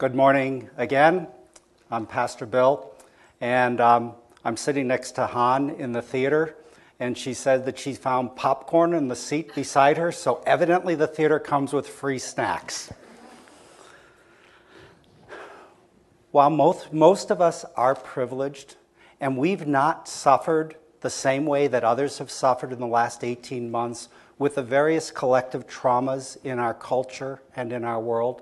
Good 0.00 0.14
morning 0.14 0.70
again. 0.78 1.28
I'm 1.90 2.06
Pastor 2.06 2.46
Bill, 2.46 2.90
and 3.38 3.82
um, 3.82 4.14
I'm 4.46 4.56
sitting 4.56 4.88
next 4.88 5.10
to 5.16 5.26
Han 5.26 5.68
in 5.68 5.92
the 5.92 6.00
theater, 6.00 6.56
and 6.98 7.18
she 7.18 7.34
said 7.34 7.66
that 7.66 7.78
she 7.78 7.92
found 7.92 8.34
popcorn 8.34 8.94
in 8.94 9.08
the 9.08 9.14
seat 9.14 9.54
beside 9.54 9.98
her, 9.98 10.10
so 10.10 10.42
evidently 10.46 10.94
the 10.94 11.06
theater 11.06 11.38
comes 11.38 11.74
with 11.74 11.86
free 11.86 12.18
snacks. 12.18 12.90
While 16.30 16.48
most, 16.48 16.94
most 16.94 17.30
of 17.30 17.42
us 17.42 17.66
are 17.76 17.94
privileged, 17.94 18.76
and 19.20 19.36
we've 19.36 19.66
not 19.66 20.08
suffered 20.08 20.76
the 21.02 21.10
same 21.10 21.44
way 21.44 21.66
that 21.66 21.84
others 21.84 22.16
have 22.16 22.30
suffered 22.30 22.72
in 22.72 22.80
the 22.80 22.86
last 22.86 23.22
18 23.22 23.70
months 23.70 24.08
with 24.38 24.54
the 24.54 24.62
various 24.62 25.10
collective 25.10 25.66
traumas 25.66 26.42
in 26.42 26.58
our 26.58 26.72
culture 26.72 27.42
and 27.54 27.70
in 27.70 27.84
our 27.84 28.00
world, 28.00 28.40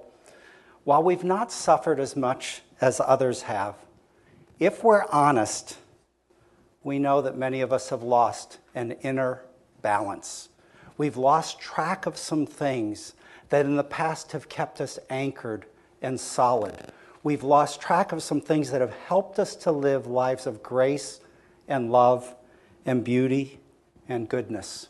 while 0.89 1.02
we've 1.02 1.23
not 1.23 1.52
suffered 1.52 2.00
as 2.00 2.16
much 2.16 2.62
as 2.80 2.98
others 2.98 3.42
have, 3.42 3.74
if 4.59 4.83
we're 4.83 5.05
honest, 5.11 5.77
we 6.83 6.98
know 6.98 7.20
that 7.20 7.37
many 7.37 7.61
of 7.61 7.74
us 7.74 7.91
have 7.91 8.02
lost 8.02 8.56
an 8.74 8.92
inner 9.02 9.42
balance. 9.83 10.48
We've 10.97 11.19
lost 11.19 11.61
track 11.61 12.06
of 12.06 12.16
some 12.16 12.47
things 12.47 13.12
that 13.51 13.66
in 13.66 13.77
the 13.77 13.84
past 13.84 14.33
have 14.33 14.48
kept 14.48 14.80
us 14.80 14.98
anchored 15.11 15.66
and 16.01 16.19
solid. 16.19 16.74
We've 17.23 17.45
lost 17.45 17.83
track 17.83 18.12
of 18.12 18.23
some 18.23 18.41
things 18.41 18.70
that 18.70 18.80
have 18.80 18.95
helped 18.95 19.39
us 19.39 19.56
to 19.56 19.70
live 19.70 20.06
lives 20.06 20.47
of 20.47 20.62
grace 20.62 21.20
and 21.69 21.92
love 21.92 22.34
and 22.86 23.05
beauty 23.05 23.61
and 24.09 24.27
goodness. 24.27 24.89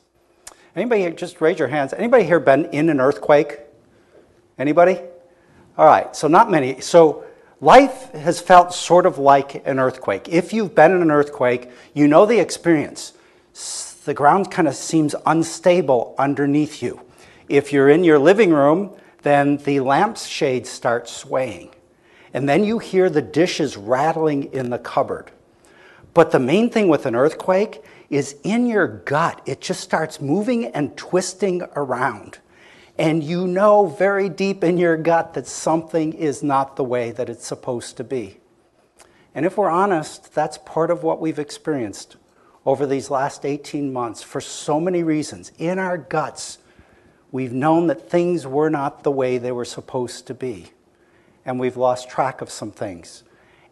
Anybody 0.76 1.10
just 1.10 1.40
raise 1.40 1.58
your 1.58 1.66
hands. 1.66 1.92
Anybody 1.92 2.22
here 2.22 2.38
been 2.38 2.66
in 2.66 2.88
an 2.88 3.00
earthquake? 3.00 3.58
Anybody? 4.60 5.00
All 5.78 5.86
right, 5.86 6.14
so 6.16 6.26
not 6.26 6.50
many. 6.50 6.80
So 6.80 7.24
life 7.60 8.10
has 8.10 8.40
felt 8.40 8.74
sort 8.74 9.06
of 9.06 9.18
like 9.18 9.64
an 9.64 9.78
earthquake. 9.78 10.28
If 10.28 10.52
you've 10.52 10.74
been 10.74 10.90
in 10.90 11.02
an 11.02 11.12
earthquake, 11.12 11.70
you 11.94 12.08
know 12.08 12.26
the 12.26 12.40
experience. 12.40 13.12
The 14.04 14.12
ground 14.12 14.50
kind 14.50 14.66
of 14.66 14.74
seems 14.74 15.14
unstable 15.24 16.16
underneath 16.18 16.82
you. 16.82 17.00
If 17.48 17.72
you're 17.72 17.88
in 17.88 18.02
your 18.02 18.18
living 18.18 18.50
room, 18.50 18.90
then 19.22 19.58
the 19.58 19.78
lampshades 19.78 20.68
start 20.68 21.08
swaying. 21.08 21.70
And 22.34 22.48
then 22.48 22.64
you 22.64 22.80
hear 22.80 23.08
the 23.08 23.22
dishes 23.22 23.76
rattling 23.76 24.52
in 24.52 24.70
the 24.70 24.78
cupboard. 24.80 25.30
But 26.12 26.32
the 26.32 26.40
main 26.40 26.70
thing 26.70 26.88
with 26.88 27.06
an 27.06 27.14
earthquake 27.14 27.84
is 28.10 28.34
in 28.42 28.66
your 28.66 28.88
gut, 28.88 29.42
it 29.46 29.60
just 29.60 29.80
starts 29.80 30.20
moving 30.20 30.66
and 30.66 30.96
twisting 30.96 31.62
around. 31.76 32.38
And 32.98 33.22
you 33.22 33.46
know 33.46 33.86
very 33.86 34.28
deep 34.28 34.64
in 34.64 34.76
your 34.76 34.96
gut 34.96 35.34
that 35.34 35.46
something 35.46 36.12
is 36.12 36.42
not 36.42 36.74
the 36.74 36.84
way 36.84 37.12
that 37.12 37.28
it's 37.28 37.46
supposed 37.46 37.96
to 37.98 38.04
be. 38.04 38.38
And 39.34 39.46
if 39.46 39.56
we're 39.56 39.70
honest, 39.70 40.34
that's 40.34 40.58
part 40.58 40.90
of 40.90 41.04
what 41.04 41.20
we've 41.20 41.38
experienced 41.38 42.16
over 42.66 42.86
these 42.86 43.08
last 43.08 43.46
18 43.46 43.92
months 43.92 44.22
for 44.22 44.40
so 44.40 44.80
many 44.80 45.04
reasons. 45.04 45.52
In 45.58 45.78
our 45.78 45.96
guts, 45.96 46.58
we've 47.30 47.52
known 47.52 47.86
that 47.86 48.10
things 48.10 48.46
were 48.46 48.68
not 48.68 49.04
the 49.04 49.12
way 49.12 49.38
they 49.38 49.52
were 49.52 49.64
supposed 49.64 50.26
to 50.26 50.34
be. 50.34 50.66
And 51.44 51.60
we've 51.60 51.76
lost 51.76 52.10
track 52.10 52.40
of 52.40 52.50
some 52.50 52.72
things. 52.72 53.22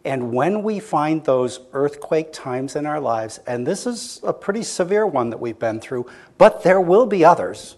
And 0.05 0.31
when 0.31 0.63
we 0.63 0.79
find 0.79 1.25
those 1.25 1.59
earthquake 1.73 2.31
times 2.31 2.77
in 2.77 2.85
our 2.85 3.01
lives, 3.01 3.39
and 3.45 3.67
this 3.67 3.85
is 3.85 4.21
a 4.23 4.31
pretty 4.31 4.63
severe 4.63 5.05
one 5.05 5.31
that 5.31 5.39
we've 5.41 5.59
been 5.59 5.81
through, 5.81 6.09
but 6.37 6.63
there 6.63 6.79
will 6.79 7.05
be 7.05 7.25
others. 7.25 7.75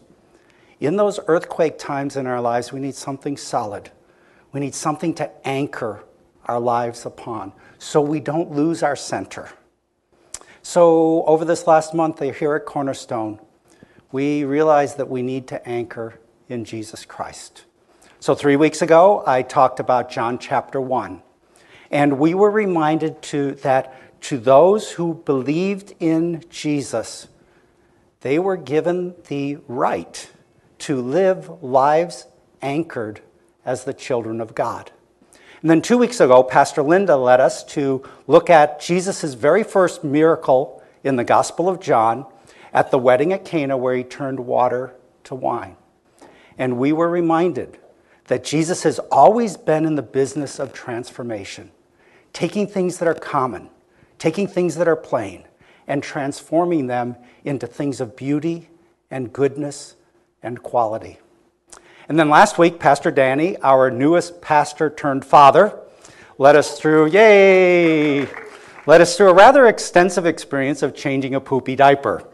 In 0.80 0.96
those 0.96 1.20
earthquake 1.28 1.78
times 1.78 2.16
in 2.16 2.26
our 2.26 2.40
lives, 2.40 2.72
we 2.72 2.80
need 2.80 2.96
something 2.96 3.36
solid. 3.36 3.92
We 4.54 4.60
need 4.60 4.74
something 4.74 5.14
to 5.16 5.30
anchor 5.48 6.04
our 6.46 6.60
lives 6.60 7.06
upon 7.06 7.52
so 7.78 8.02
we 8.02 8.20
don't 8.20 8.52
lose 8.52 8.82
our 8.82 8.96
center. 8.96 9.50
So, 10.62 11.24
over 11.26 11.46
this 11.46 11.68
last 11.68 11.94
month 11.94 12.20
here 12.20 12.56
at 12.56 12.66
Cornerstone, 12.66 13.40
we 14.12 14.44
realized 14.44 14.98
that 14.98 15.10
we 15.10 15.22
need 15.22 15.48
to 15.48 15.68
anchor 15.68 16.20
in 16.48 16.66
Jesus 16.66 17.06
Christ. 17.06 17.66
So, 18.20 18.36
three 18.36 18.56
weeks 18.56 18.82
ago, 18.82 19.24
I 19.26 19.42
talked 19.42 19.80
about 19.80 20.10
John 20.10 20.38
chapter 20.38 20.80
1. 20.82 21.22
And 21.92 22.20
we 22.20 22.34
were 22.34 22.52
reminded 22.52 23.22
to, 23.24 23.54
that 23.56 24.22
to 24.24 24.38
those 24.38 24.92
who 24.92 25.16
believed 25.26 25.94
in 26.00 26.44
Jesus, 26.50 27.28
they 28.22 28.38
were 28.38 28.58
given 28.58 29.16
the 29.28 29.58
right 29.68 30.30
to 30.80 31.02
live 31.02 31.64
lives 31.64 32.26
anchored 32.62 33.22
as 33.66 33.84
the 33.84 33.94
children 33.94 34.42
of 34.42 34.56
God. 34.56 34.92
And 35.62 35.70
then 35.70 35.82
two 35.82 35.98
weeks 35.98 36.20
ago, 36.20 36.42
Pastor 36.42 36.82
Linda 36.82 37.18
led 37.18 37.42
us 37.42 37.64
to 37.66 38.04
look 38.28 38.50
at 38.50 38.80
Jesus' 38.80 39.34
very 39.34 39.64
first 39.64 40.04
miracle 40.04 40.82
in 41.04 41.18
the 41.18 41.24
Gospel 41.24 41.68
of 41.68 41.80
John 41.80 42.26
at 42.74 42.92
the 42.92 42.98
wedding 42.98 43.34
at 43.34 43.46
Cana, 43.46 43.76
where 43.78 43.96
he 43.96 44.04
turned 44.04 44.40
water 44.40 44.94
to 45.26 45.36
wine. 45.36 45.76
And 46.58 46.78
we 46.78 46.92
were 46.92 47.10
reminded 47.10 47.78
that 48.28 48.44
Jesus 48.44 48.84
has 48.84 49.00
always 49.12 49.58
been 49.58 49.86
in 49.86 49.96
the 49.96 50.02
business 50.02 50.60
of 50.60 50.74
transformation 50.74 51.72
taking 52.32 52.68
things 52.68 53.00
that 53.00 53.08
are 53.08 53.16
common, 53.16 53.70
taking 54.20 54.48
things 54.48 54.76
that 54.76 54.88
are 54.88 54.96
plain, 54.96 55.44
and 55.88 56.04
transforming 56.04 56.86
them 56.86 57.16
into 57.44 57.66
things 57.66 58.00
of 58.00 58.16
beauty 58.16 58.70
and 59.10 59.34
goodness 59.34 59.96
and 60.42 60.62
quality. 60.62 61.20
And 62.08 62.18
then 62.18 62.30
last 62.30 62.58
week, 62.58 62.80
Pastor 62.80 63.12
Danny, 63.12 63.58
our 63.58 63.92
newest 63.92 64.42
pastor 64.42 64.90
turned 64.90 65.24
father, 65.24 65.80
led 66.38 66.56
us 66.56 66.80
through, 66.80 67.08
yay, 67.08 68.28
led 68.88 69.02
us 69.02 69.16
through 69.16 69.30
a 69.30 69.34
rather 69.34 69.68
extensive 69.68 70.26
experience 70.26 70.82
of 70.82 70.96
changing 70.96 71.36
a 71.36 71.40
poopy 71.40 71.76
diaper. 71.76 72.28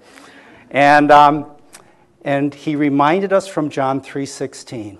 And, 0.71 1.11
um, 1.11 1.51
and 2.23 2.53
he 2.53 2.75
reminded 2.75 3.33
us 3.33 3.47
from 3.47 3.69
John 3.69 3.99
3.16 3.99 4.97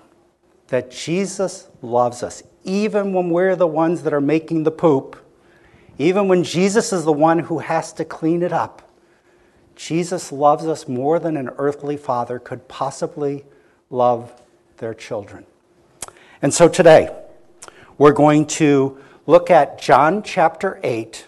that 0.67 0.91
Jesus 0.91 1.69
loves 1.81 2.23
us, 2.23 2.43
even 2.63 3.13
when 3.13 3.29
we're 3.29 3.55
the 3.55 3.67
ones 3.67 4.03
that 4.03 4.13
are 4.13 4.21
making 4.21 4.63
the 4.63 4.71
poop, 4.71 5.15
even 5.97 6.27
when 6.27 6.43
Jesus 6.43 6.91
is 6.91 7.05
the 7.05 7.13
one 7.13 7.39
who 7.39 7.59
has 7.59 7.93
to 7.93 8.03
clean 8.03 8.43
it 8.43 8.51
up, 8.51 8.84
Jesus 9.75 10.31
loves 10.31 10.65
us 10.65 10.87
more 10.87 11.19
than 11.19 11.37
an 11.37 11.49
earthly 11.57 11.97
father 11.97 12.39
could 12.39 12.67
possibly 12.67 13.45
love 13.89 14.33
their 14.77 14.93
children. 14.93 15.45
And 16.41 16.53
so 16.53 16.67
today, 16.67 17.09
we're 17.97 18.13
going 18.13 18.45
to 18.47 18.97
look 19.25 19.49
at 19.49 19.79
John 19.79 20.21
chapter 20.23 20.79
8, 20.83 21.25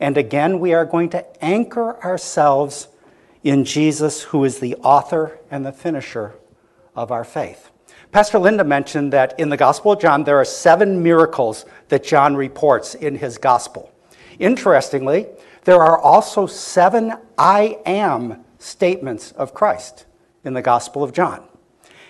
and 0.00 0.16
again, 0.16 0.60
we 0.60 0.74
are 0.74 0.84
going 0.84 1.10
to 1.10 1.44
anchor 1.44 2.02
ourselves 2.04 2.88
in 3.42 3.64
Jesus, 3.64 4.22
who 4.22 4.44
is 4.44 4.58
the 4.58 4.74
author 4.76 5.38
and 5.50 5.64
the 5.64 5.72
finisher 5.72 6.34
of 6.94 7.12
our 7.12 7.24
faith. 7.24 7.70
Pastor 8.12 8.38
Linda 8.38 8.64
mentioned 8.64 9.12
that 9.12 9.38
in 9.38 9.50
the 9.50 9.56
Gospel 9.56 9.92
of 9.92 10.00
John, 10.00 10.24
there 10.24 10.38
are 10.38 10.44
seven 10.44 11.02
miracles 11.02 11.64
that 11.88 12.02
John 12.02 12.36
reports 12.36 12.94
in 12.94 13.16
his 13.16 13.36
Gospel. 13.38 13.92
Interestingly, 14.38 15.26
there 15.66 15.82
are 15.82 15.98
also 15.98 16.46
seven 16.46 17.12
I 17.36 17.80
am 17.84 18.44
statements 18.60 19.32
of 19.32 19.52
Christ 19.52 20.06
in 20.44 20.54
the 20.54 20.62
Gospel 20.62 21.02
of 21.02 21.12
John. 21.12 21.44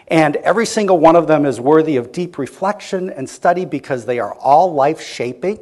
And 0.09 0.37
every 0.37 0.67
single 0.67 0.99
one 0.99 1.17
of 1.17 1.27
them 1.27 1.47
is 1.47 1.59
worthy 1.59 1.97
of 1.97 2.13
deep 2.13 2.37
reflection 2.37 3.09
and 3.09 3.29
study 3.29 3.65
because 3.65 4.05
they 4.05 4.19
are 4.19 4.35
all 4.35 4.75
life 4.75 5.01
shaping. 5.01 5.59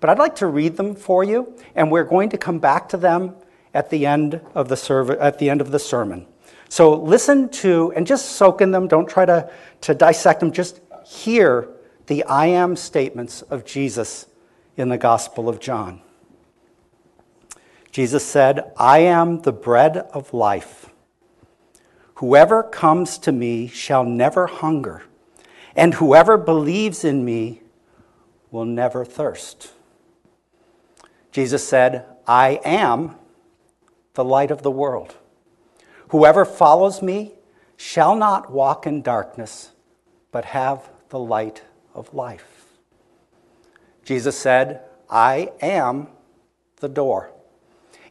But 0.00 0.08
I'd 0.08 0.18
like 0.18 0.36
to 0.36 0.46
read 0.46 0.78
them 0.78 0.94
for 0.94 1.22
you, 1.22 1.54
and 1.74 1.92
we're 1.92 2.04
going 2.04 2.30
to 2.30 2.38
come 2.38 2.60
back 2.60 2.88
to 2.88 2.96
them 2.96 3.36
at 3.74 3.90
the 3.90 4.06
end 4.06 4.40
of 4.54 4.68
the, 4.68 4.76
serv- 4.76 5.10
at 5.10 5.38
the, 5.38 5.50
end 5.50 5.60
of 5.60 5.70
the 5.70 5.78
sermon. 5.78 6.26
So 6.70 6.94
listen 6.94 7.50
to, 7.50 7.92
and 7.94 8.06
just 8.06 8.36
soak 8.36 8.62
in 8.62 8.70
them. 8.70 8.88
Don't 8.88 9.08
try 9.08 9.26
to, 9.26 9.50
to 9.82 9.94
dissect 9.94 10.40
them. 10.40 10.50
Just 10.50 10.80
hear 11.04 11.68
the 12.06 12.24
I 12.24 12.46
am 12.46 12.74
statements 12.74 13.42
of 13.42 13.66
Jesus 13.66 14.24
in 14.78 14.88
the 14.88 14.98
Gospel 14.98 15.50
of 15.50 15.60
John. 15.60 16.00
Jesus 17.90 18.24
said, 18.24 18.72
I 18.76 19.00
am 19.00 19.42
the 19.42 19.52
bread 19.52 19.96
of 19.96 20.34
life. 20.34 20.90
Whoever 22.16 22.62
comes 22.62 23.18
to 23.18 23.32
me 23.32 23.68
shall 23.68 24.04
never 24.04 24.46
hunger, 24.46 25.02
and 25.76 25.94
whoever 25.94 26.36
believes 26.36 27.04
in 27.04 27.24
me 27.24 27.62
will 28.50 28.64
never 28.64 29.04
thirst. 29.04 29.72
Jesus 31.30 31.66
said, 31.66 32.04
I 32.26 32.60
am 32.64 33.14
the 34.14 34.24
light 34.24 34.50
of 34.50 34.62
the 34.62 34.70
world. 34.70 35.14
Whoever 36.08 36.44
follows 36.44 37.02
me 37.02 37.34
shall 37.76 38.16
not 38.16 38.50
walk 38.50 38.86
in 38.86 39.02
darkness, 39.02 39.70
but 40.32 40.46
have 40.46 40.88
the 41.10 41.18
light 41.18 41.62
of 41.94 42.12
life. 42.12 42.66
Jesus 44.04 44.36
said, 44.36 44.82
I 45.08 45.52
am 45.60 46.08
the 46.80 46.88
door. 46.88 47.30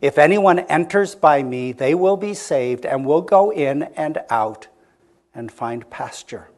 If 0.02 0.18
anyone 0.18 0.60
enters 0.60 1.16
by 1.16 1.44
me, 1.44 1.72
they 1.72 1.96
will 1.96 2.18
be 2.18 2.34
saved 2.34 2.86
and 2.86 3.06
will 3.06 3.22
go 3.22 3.52
in 3.52 3.84
and 3.96 4.20
out 4.30 4.68
and 5.34 5.52
find 5.52 5.90
pasture. 5.90 6.50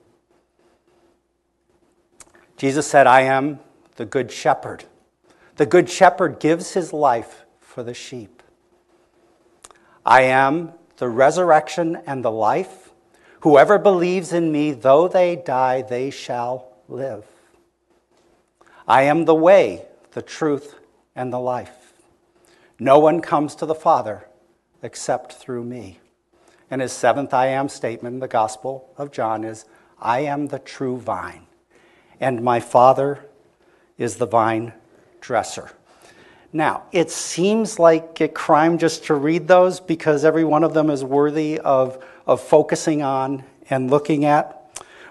Jesus 2.58 2.86
said, 2.86 3.08
I 3.08 3.22
am 3.22 3.60
the 3.96 4.06
good 4.06 4.32
shepherd. 4.32 4.84
The 5.56 5.66
good 5.66 5.90
shepherd 5.90 6.40
gives 6.40 6.74
his 6.74 6.92
life 6.92 7.46
for 7.60 7.84
the 7.84 7.94
sheep. 7.94 8.44
I 10.06 10.24
am 10.24 10.74
the 10.98 11.08
resurrection 11.08 12.02
and 12.06 12.24
the 12.24 12.32
life. 12.32 12.92
Whoever 13.42 13.78
believes 13.78 14.34
in 14.34 14.52
me, 14.52 14.72
though 14.72 15.08
they 15.08 15.38
die, 15.38 15.82
they 15.82 16.10
shall 16.10 16.74
live. 16.90 17.26
I 18.88 19.04
am 19.04 19.26
the 19.26 19.36
way, 19.36 19.86
the 20.12 20.22
truth, 20.22 20.76
and 21.16 21.32
the 21.32 21.40
life. 21.40 21.89
No 22.80 22.98
one 22.98 23.20
comes 23.22 23.56
to 23.56 23.66
the 23.66 23.76
Father 23.76 24.26
except 24.82 25.34
through 25.34 25.66
me. 25.66 26.00
And 26.72 26.82
his 26.82 26.94
seventh 26.94 27.34
I 27.34 27.48
am 27.48 27.68
statement 27.68 28.14
in 28.14 28.20
the 28.20 28.28
Gospel 28.28 28.94
of 28.98 29.12
John 29.12 29.44
is 29.44 29.66
I 30.00 30.22
am 30.22 30.48
the 30.48 30.60
true 30.60 30.98
vine, 30.98 31.46
and 32.22 32.42
my 32.42 32.62
Father 32.62 33.26
is 33.98 34.16
the 34.16 34.26
vine 34.26 34.72
dresser. 35.20 35.72
Now, 36.54 36.84
it 36.92 37.12
seems 37.12 37.80
like 37.80 38.22
a 38.22 38.28
crime 38.30 38.78
just 38.78 39.06
to 39.06 39.14
read 39.14 39.48
those 39.48 39.80
because 39.80 40.24
every 40.24 40.46
one 40.46 40.64
of 40.64 40.74
them 40.74 40.90
is 40.90 41.04
worthy 41.04 41.60
of, 41.60 42.04
of 42.26 42.42
focusing 42.42 43.02
on 43.04 43.44
and 43.70 43.92
looking 43.92 44.26
at. 44.26 44.56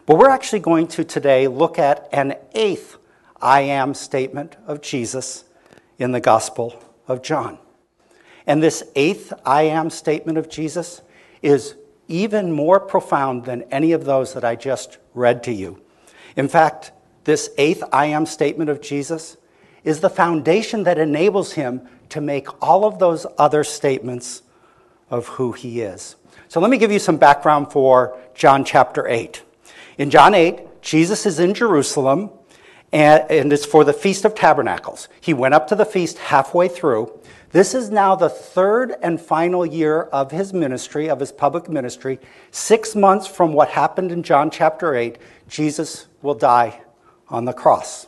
But 0.06 0.16
we're 0.16 0.30
actually 0.30 0.60
going 0.60 0.86
to 0.88 1.04
today 1.04 1.48
look 1.48 1.78
at 1.78 2.08
an 2.12 2.34
eighth 2.54 2.96
I 3.40 3.60
am 3.60 3.94
statement 3.94 4.56
of 4.66 4.80
Jesus 4.80 5.44
in 5.98 6.12
the 6.12 6.20
Gospel 6.20 6.82
of 7.08 7.22
John. 7.22 7.58
And 8.46 8.62
this 8.62 8.84
eighth 8.94 9.32
I 9.44 9.62
am 9.62 9.90
statement 9.90 10.38
of 10.38 10.48
Jesus 10.48 11.02
is 11.42 11.74
even 12.06 12.52
more 12.52 12.80
profound 12.80 13.44
than 13.44 13.62
any 13.64 13.92
of 13.92 14.04
those 14.04 14.34
that 14.34 14.44
I 14.44 14.56
just 14.56 14.98
read 15.14 15.42
to 15.44 15.52
you. 15.52 15.82
In 16.36 16.48
fact, 16.48 16.92
this 17.24 17.50
eighth 17.58 17.82
I 17.92 18.06
am 18.06 18.24
statement 18.24 18.70
of 18.70 18.80
Jesus 18.80 19.36
is 19.84 20.00
the 20.00 20.10
foundation 20.10 20.84
that 20.84 20.98
enables 20.98 21.52
him 21.52 21.86
to 22.08 22.20
make 22.20 22.48
all 22.62 22.84
of 22.84 22.98
those 22.98 23.26
other 23.36 23.64
statements 23.64 24.42
of 25.10 25.26
who 25.28 25.52
he 25.52 25.80
is. 25.80 26.16
So 26.48 26.60
let 26.60 26.70
me 26.70 26.78
give 26.78 26.90
you 26.92 26.98
some 26.98 27.18
background 27.18 27.70
for 27.70 28.18
John 28.34 28.64
chapter 28.64 29.06
8. 29.06 29.42
In 29.98 30.10
John 30.10 30.34
8, 30.34 30.80
Jesus 30.80 31.26
is 31.26 31.38
in 31.38 31.52
Jerusalem, 31.52 32.30
and, 32.92 33.30
and 33.30 33.52
it's 33.52 33.66
for 33.66 33.84
the 33.84 33.92
Feast 33.92 34.24
of 34.24 34.34
Tabernacles. 34.34 35.08
He 35.20 35.34
went 35.34 35.54
up 35.54 35.68
to 35.68 35.74
the 35.74 35.84
feast 35.84 36.18
halfway 36.18 36.68
through, 36.68 37.12
this 37.50 37.72
is 37.74 37.88
now 37.88 38.14
the 38.14 38.28
third 38.28 38.94
and 39.00 39.18
final 39.18 39.64
year 39.64 40.02
of 40.02 40.30
his 40.30 40.52
ministry, 40.52 41.08
of 41.08 41.18
his 41.18 41.32
public 41.32 41.68
ministry. 41.68 42.20
Six 42.50 42.94
months 42.94 43.26
from 43.26 43.54
what 43.54 43.70
happened 43.70 44.12
in 44.12 44.22
John 44.22 44.50
chapter 44.50 44.94
8, 44.94 45.16
Jesus 45.48 46.06
will 46.20 46.34
die 46.34 46.82
on 47.30 47.46
the 47.46 47.54
cross. 47.54 48.06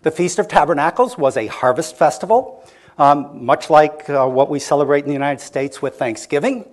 The 0.00 0.10
Feast 0.10 0.38
of 0.38 0.48
Tabernacles 0.48 1.18
was 1.18 1.36
a 1.36 1.46
harvest 1.46 1.96
festival, 1.96 2.66
um, 2.96 3.44
much 3.44 3.68
like 3.68 4.08
uh, 4.08 4.26
what 4.26 4.48
we 4.48 4.58
celebrate 4.58 5.00
in 5.00 5.08
the 5.08 5.12
United 5.12 5.42
States 5.42 5.82
with 5.82 5.96
Thanksgiving. 5.96 6.66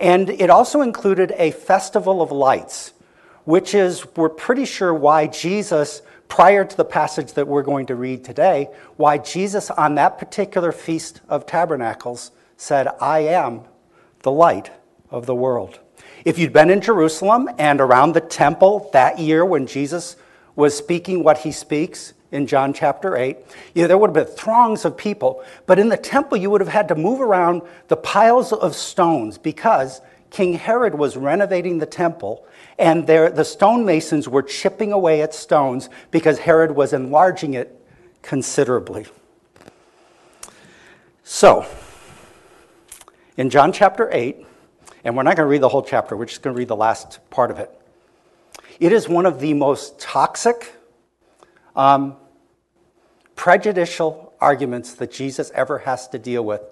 And 0.00 0.30
it 0.30 0.50
also 0.50 0.80
included 0.80 1.32
a 1.36 1.52
festival 1.52 2.20
of 2.20 2.32
lights, 2.32 2.94
which 3.44 3.74
is, 3.74 4.04
we're 4.16 4.28
pretty 4.28 4.64
sure, 4.64 4.92
why 4.92 5.28
Jesus 5.28 6.02
prior 6.28 6.64
to 6.64 6.76
the 6.76 6.84
passage 6.84 7.32
that 7.32 7.48
we're 7.48 7.62
going 7.62 7.86
to 7.86 7.96
read 7.96 8.24
today, 8.24 8.68
why 8.96 9.18
Jesus, 9.18 9.70
on 9.70 9.94
that 9.96 10.18
particular 10.18 10.72
Feast 10.72 11.20
of 11.28 11.46
Tabernacles, 11.46 12.30
said, 12.56 12.88
I 13.00 13.20
am 13.20 13.62
the 14.22 14.30
light 14.32 14.70
of 15.10 15.26
the 15.26 15.34
world. 15.34 15.78
If 16.24 16.38
you'd 16.38 16.52
been 16.52 16.70
in 16.70 16.80
Jerusalem 16.80 17.48
and 17.58 17.80
around 17.80 18.12
the 18.12 18.20
temple 18.20 18.90
that 18.92 19.18
year 19.18 19.44
when 19.44 19.66
Jesus 19.66 20.16
was 20.56 20.76
speaking 20.76 21.22
what 21.22 21.38
he 21.38 21.52
speaks 21.52 22.12
in 22.30 22.46
John 22.46 22.72
chapter 22.72 23.16
8, 23.16 23.38
yeah, 23.74 23.86
there 23.86 23.96
would 23.96 24.14
have 24.14 24.26
been 24.26 24.36
throngs 24.36 24.84
of 24.84 24.96
people. 24.96 25.42
But 25.66 25.78
in 25.78 25.88
the 25.88 25.96
temple, 25.96 26.36
you 26.36 26.50
would 26.50 26.60
have 26.60 26.68
had 26.68 26.88
to 26.88 26.94
move 26.94 27.20
around 27.20 27.62
the 27.86 27.96
piles 27.96 28.52
of 28.52 28.74
stones 28.74 29.38
because 29.38 30.00
King 30.30 30.54
Herod 30.54 30.94
was 30.94 31.16
renovating 31.16 31.78
the 31.78 31.86
temple 31.86 32.46
and 32.78 33.06
there, 33.06 33.28
the 33.28 33.44
stonemasons 33.44 34.28
were 34.28 34.42
chipping 34.42 34.92
away 34.92 35.20
at 35.20 35.34
stones 35.34 35.90
because 36.12 36.38
Herod 36.38 36.70
was 36.70 36.92
enlarging 36.92 37.54
it 37.54 37.74
considerably. 38.22 39.06
So, 41.24 41.66
in 43.36 43.50
John 43.50 43.72
chapter 43.72 44.08
8, 44.12 44.46
and 45.04 45.16
we're 45.16 45.24
not 45.24 45.36
going 45.36 45.46
to 45.46 45.50
read 45.50 45.60
the 45.60 45.68
whole 45.68 45.82
chapter, 45.82 46.16
we're 46.16 46.26
just 46.26 46.42
going 46.42 46.54
to 46.54 46.58
read 46.58 46.68
the 46.68 46.76
last 46.76 47.18
part 47.30 47.50
of 47.50 47.58
it. 47.58 47.70
It 48.78 48.92
is 48.92 49.08
one 49.08 49.26
of 49.26 49.40
the 49.40 49.54
most 49.54 49.98
toxic, 49.98 50.72
um, 51.74 52.16
prejudicial 53.34 54.32
arguments 54.40 54.94
that 54.94 55.10
Jesus 55.10 55.50
ever 55.52 55.78
has 55.78 56.06
to 56.08 56.18
deal 56.18 56.44
with 56.44 56.62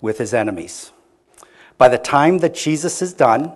with 0.00 0.18
his 0.18 0.32
enemies. 0.32 0.92
By 1.82 1.88
the 1.88 1.98
time 1.98 2.38
that 2.38 2.54
Jesus 2.54 3.02
is 3.02 3.12
done, 3.12 3.54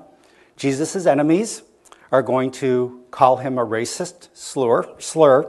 Jesus' 0.57 1.07
enemies 1.07 1.63
are 2.11 2.23
going 2.23 2.51
to 2.59 3.05
call 3.13 3.37
him 3.37 3.57
a 3.57 3.65
racist 3.65 4.31
slur, 4.35 4.85
slur. 4.99 5.49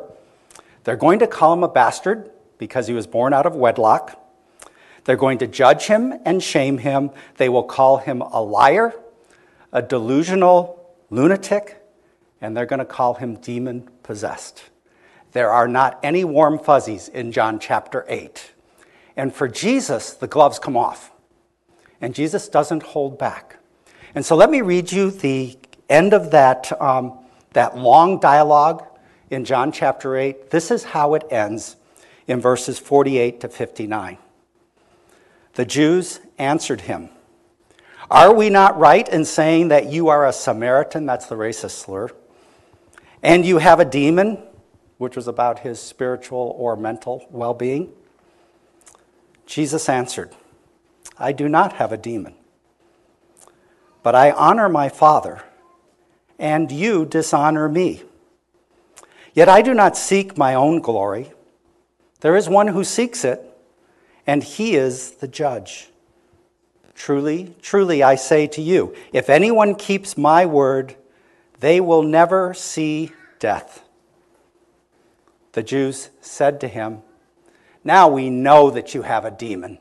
They're 0.84 0.96
going 0.96 1.18
to 1.18 1.26
call 1.26 1.54
him 1.54 1.64
a 1.64 1.70
bastard 1.70 2.30
because 2.60 2.86
he 2.86 2.94
was 2.94 3.08
born 3.08 3.34
out 3.34 3.48
of 3.48 3.56
wedlock. 3.56 4.24
They're 5.06 5.16
going 5.16 5.40
to 5.40 5.48
judge 5.48 5.88
him 5.88 6.14
and 6.24 6.44
shame 6.44 6.78
him. 6.78 7.10
They 7.38 7.50
will 7.50 7.64
call 7.64 7.98
him 7.98 8.22
a 8.22 8.44
liar, 8.44 8.94
a 9.74 9.82
delusional 9.82 10.96
lunatic, 11.10 11.84
and 12.42 12.56
they're 12.56 12.68
going 12.68 12.78
to 12.78 12.86
call 12.86 13.16
him 13.16 13.38
demon 13.38 13.90
possessed. 14.04 14.66
There 15.32 15.50
are 15.50 15.68
not 15.68 16.00
any 16.04 16.24
warm 16.24 16.60
fuzzies 16.60 17.08
in 17.08 17.32
John 17.32 17.58
chapter 17.58 18.06
8. 18.08 18.52
And 19.16 19.34
for 19.34 19.48
Jesus, 19.48 20.14
the 20.14 20.28
gloves 20.28 20.60
come 20.60 20.78
off. 20.78 21.12
And 22.02 22.14
Jesus 22.14 22.48
doesn't 22.48 22.84
hold 22.84 23.18
back. 23.18 23.58
And 24.16 24.26
so 24.26 24.36
let 24.36 24.50
me 24.50 24.62
read 24.62 24.92
you 24.92 25.12
the 25.12 25.58
end 25.90 26.14
of 26.14 26.32
that, 26.32 26.80
um, 26.82 27.18
that 27.54 27.78
long 27.78 28.20
dialogue 28.20 28.86
in 29.30 29.46
John 29.46 29.72
chapter 29.72 30.16
8, 30.16 30.50
this 30.50 30.72
is 30.72 30.84
how 30.84 31.14
it 31.14 31.24
ends 31.30 31.76
in 32.28 32.40
verses 32.40 32.80
48 32.80 33.42
to 33.42 33.50
59. 33.50 34.18
The 35.54 35.66
Jews 35.66 36.20
answered 36.38 36.82
him, 36.82 37.10
Are 38.12 38.34
we 38.34 38.50
not 38.50 38.78
right 38.78 39.08
in 39.08 39.26
saying 39.26 39.70
that 39.70 39.88
you 39.88 40.10
are 40.10 40.26
a 40.26 40.34
Samaritan? 40.34 41.06
That's 41.06 41.26
the 41.26 41.36
racist 41.36 41.72
slur. 41.72 42.10
And 43.24 43.46
you 43.46 43.58
have 43.58 43.80
a 43.80 43.86
demon, 43.86 44.38
which 44.98 45.16
was 45.16 45.28
about 45.28 45.60
his 45.60 45.82
spiritual 45.82 46.56
or 46.58 46.76
mental 46.76 47.26
well 47.32 47.54
being? 47.54 47.92
Jesus 49.46 49.90
answered, 49.90 50.32
I 51.20 51.32
do 51.32 51.50
not 51.50 51.74
have 51.74 51.92
a 51.92 51.98
demon, 51.98 52.36
but 54.04 54.16
I 54.16 54.32
honor 54.32 54.70
my 54.70 54.90
Father 54.90 55.44
and 56.40 56.72
you 56.72 57.06
dishonor 57.06 57.68
me. 57.68 58.04
Yet 59.34 59.50
I 59.50 59.62
do 59.62 59.74
not 59.74 59.98
seek 59.98 60.38
my 60.38 60.54
own 60.54 60.82
glory. 60.82 61.32
There 62.22 62.36
is 62.36 62.50
one 62.50 62.68
who 62.68 62.84
seeks 62.84 63.24
it, 63.24 63.44
and 64.26 64.44
he 64.44 64.76
is 64.76 65.12
the 65.12 65.28
judge. 65.28 65.90
Truly, 66.96 67.56
truly, 67.62 68.02
I 68.02 68.16
say 68.16 68.48
to 68.48 68.62
you, 68.62 68.96
if 69.14 69.30
anyone 69.30 69.76
keeps 69.76 70.18
my 70.18 70.46
word, 70.46 70.96
they 71.60 71.80
will 71.80 72.02
never 72.02 72.54
see 72.54 73.12
death. 73.40 73.84
The 75.52 75.64
Jews 75.64 76.10
said 76.22 76.60
to 76.62 76.68
him, 76.68 77.02
Now 77.84 78.08
we 78.08 78.30
know 78.30 78.72
that 78.72 78.96
you 78.96 79.04
have 79.04 79.26
a 79.26 79.32
demon. 79.32 79.78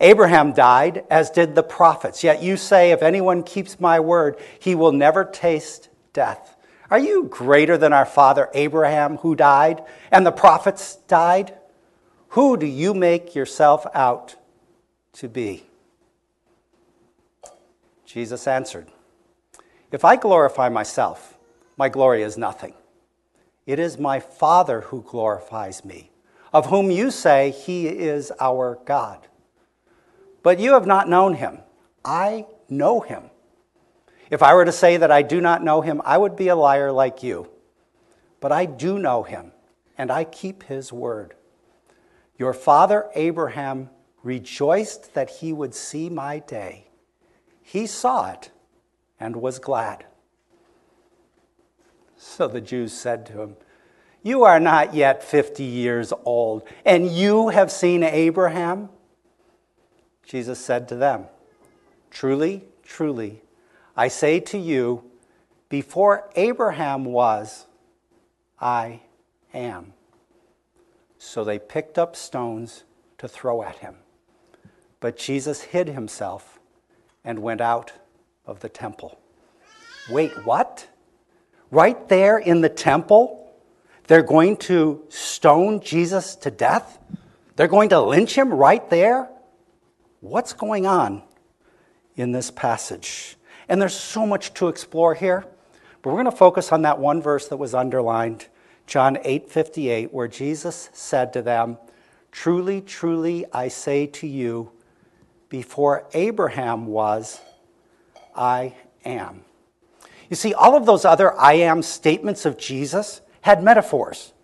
Abraham 0.00 0.52
died, 0.52 1.04
as 1.10 1.30
did 1.30 1.54
the 1.54 1.62
prophets. 1.62 2.24
Yet 2.24 2.42
you 2.42 2.56
say, 2.56 2.90
If 2.90 3.02
anyone 3.02 3.42
keeps 3.42 3.78
my 3.78 4.00
word, 4.00 4.36
he 4.58 4.74
will 4.74 4.92
never 4.92 5.24
taste 5.24 5.90
death. 6.12 6.56
Are 6.90 6.98
you 6.98 7.24
greater 7.24 7.76
than 7.76 7.92
our 7.92 8.06
father 8.06 8.48
Abraham, 8.54 9.18
who 9.18 9.36
died, 9.36 9.84
and 10.10 10.26
the 10.26 10.32
prophets 10.32 10.96
died? 11.06 11.54
Who 12.30 12.56
do 12.56 12.66
you 12.66 12.94
make 12.94 13.34
yourself 13.34 13.86
out 13.94 14.36
to 15.14 15.28
be? 15.28 15.64
Jesus 18.06 18.46
answered, 18.46 18.88
If 19.92 20.04
I 20.04 20.16
glorify 20.16 20.68
myself, 20.68 21.36
my 21.76 21.88
glory 21.88 22.22
is 22.22 22.36
nothing. 22.38 22.74
It 23.66 23.78
is 23.78 23.98
my 23.98 24.18
Father 24.18 24.80
who 24.80 25.02
glorifies 25.02 25.84
me, 25.84 26.10
of 26.52 26.66
whom 26.66 26.90
you 26.90 27.10
say 27.10 27.50
he 27.50 27.86
is 27.86 28.32
our 28.40 28.78
God. 28.84 29.28
But 30.42 30.58
you 30.58 30.72
have 30.72 30.86
not 30.86 31.08
known 31.08 31.34
him. 31.34 31.58
I 32.04 32.46
know 32.68 33.00
him. 33.00 33.24
If 34.30 34.42
I 34.42 34.54
were 34.54 34.64
to 34.64 34.72
say 34.72 34.96
that 34.96 35.10
I 35.10 35.22
do 35.22 35.40
not 35.40 35.62
know 35.62 35.80
him, 35.80 36.00
I 36.04 36.16
would 36.16 36.36
be 36.36 36.48
a 36.48 36.56
liar 36.56 36.92
like 36.92 37.22
you. 37.22 37.48
But 38.40 38.52
I 38.52 38.64
do 38.64 38.98
know 38.98 39.22
him, 39.22 39.52
and 39.98 40.10
I 40.10 40.24
keep 40.24 40.62
his 40.62 40.92
word. 40.92 41.34
Your 42.38 42.54
father 42.54 43.10
Abraham 43.14 43.90
rejoiced 44.22 45.14
that 45.14 45.30
he 45.30 45.52
would 45.52 45.74
see 45.74 46.08
my 46.08 46.38
day. 46.38 46.88
He 47.62 47.86
saw 47.86 48.30
it 48.30 48.50
and 49.18 49.36
was 49.36 49.58
glad. 49.58 50.06
So 52.16 52.48
the 52.48 52.60
Jews 52.60 52.92
said 52.92 53.26
to 53.26 53.40
him, 53.42 53.56
You 54.22 54.44
are 54.44 54.60
not 54.60 54.94
yet 54.94 55.22
50 55.22 55.64
years 55.64 56.12
old, 56.24 56.66
and 56.84 57.10
you 57.10 57.48
have 57.48 57.70
seen 57.72 58.02
Abraham? 58.02 58.90
Jesus 60.30 60.60
said 60.60 60.86
to 60.88 60.94
them, 60.94 61.24
Truly, 62.08 62.62
truly, 62.84 63.42
I 63.96 64.06
say 64.06 64.38
to 64.38 64.58
you, 64.58 65.02
before 65.68 66.30
Abraham 66.36 67.04
was, 67.04 67.66
I 68.60 69.00
am. 69.52 69.92
So 71.18 71.42
they 71.42 71.58
picked 71.58 71.98
up 71.98 72.14
stones 72.14 72.84
to 73.18 73.26
throw 73.26 73.64
at 73.64 73.78
him. 73.78 73.96
But 75.00 75.16
Jesus 75.16 75.62
hid 75.62 75.88
himself 75.88 76.60
and 77.24 77.40
went 77.40 77.60
out 77.60 77.92
of 78.46 78.60
the 78.60 78.68
temple. 78.68 79.18
Wait, 80.08 80.30
what? 80.46 80.86
Right 81.72 82.08
there 82.08 82.38
in 82.38 82.60
the 82.60 82.68
temple, 82.68 83.52
they're 84.06 84.22
going 84.22 84.58
to 84.58 85.02
stone 85.08 85.80
Jesus 85.80 86.36
to 86.36 86.52
death? 86.52 87.00
They're 87.56 87.66
going 87.66 87.88
to 87.88 88.00
lynch 88.00 88.38
him 88.38 88.54
right 88.54 88.88
there? 88.90 89.28
What's 90.20 90.52
going 90.52 90.86
on 90.86 91.22
in 92.14 92.32
this 92.32 92.50
passage? 92.50 93.36
And 93.70 93.80
there's 93.80 93.94
so 93.94 94.26
much 94.26 94.52
to 94.54 94.68
explore 94.68 95.14
here, 95.14 95.46
but 96.02 96.10
we're 96.10 96.22
going 96.22 96.26
to 96.26 96.32
focus 96.32 96.72
on 96.72 96.82
that 96.82 96.98
one 96.98 97.22
verse 97.22 97.48
that 97.48 97.56
was 97.56 97.74
underlined, 97.74 98.48
John 98.86 99.16
8:58, 99.24 100.12
where 100.12 100.28
Jesus 100.28 100.90
said 100.92 101.32
to 101.32 101.40
them, 101.40 101.78
"Truly, 102.32 102.82
truly, 102.82 103.46
I 103.50 103.68
say 103.68 104.06
to 104.08 104.26
you, 104.26 104.72
before 105.48 106.04
Abraham 106.12 106.86
was, 106.86 107.40
I 108.36 108.74
am." 109.06 109.44
You 110.28 110.36
see, 110.36 110.52
all 110.52 110.76
of 110.76 110.84
those 110.84 111.06
other 111.06 111.34
I 111.40 111.54
am 111.54 111.82
statements 111.82 112.44
of 112.44 112.58
Jesus 112.58 113.22
had 113.40 113.62
metaphors. 113.62 114.34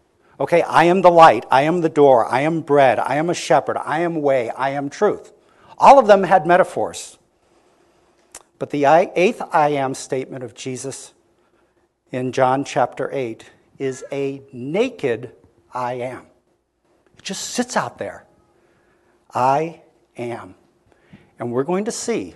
Okay, 0.41 0.63
I 0.63 0.85
am 0.85 1.03
the 1.03 1.11
light, 1.11 1.45
I 1.51 1.63
am 1.63 1.83
the 1.83 1.91
door, 1.91 2.25
I 2.25 2.41
am 2.41 2.63
bread, 2.63 2.99
I 2.99 3.17
am 3.17 3.29
a 3.29 3.35
shepherd, 3.35 3.77
I 3.77 4.01
am 4.01 4.23
way, 4.23 4.49
I 4.51 4.71
am 4.71 4.89
truth. 4.89 5.33
All 5.79 5.99
of 5.99 6.07
them 6.07 6.23
had 6.23 6.47
metaphors. 6.47 7.19
But 8.59 8.71
the 8.71 8.87
eighth 8.87 9.43
I 9.53 9.71
am 9.71 9.95
statement 9.95 10.43
of 10.43 10.55
Jesus 10.55 11.13
in 12.11 12.33
John 12.33 12.65
chapter 12.65 13.11
8 13.13 13.51
is 13.79 14.05
a 14.11 14.43
naked 14.53 15.33
I 15.75 15.95
am. 15.95 16.27
It 17.19 17.23
just 17.23 17.51
sits 17.51 17.77
out 17.77 17.99
there. 17.99 18.25
I 19.35 19.83
am. 20.17 20.55
And 21.39 21.53
we're 21.53 21.65
going 21.65 21.85
to 21.85 21.93
see 21.93 22.35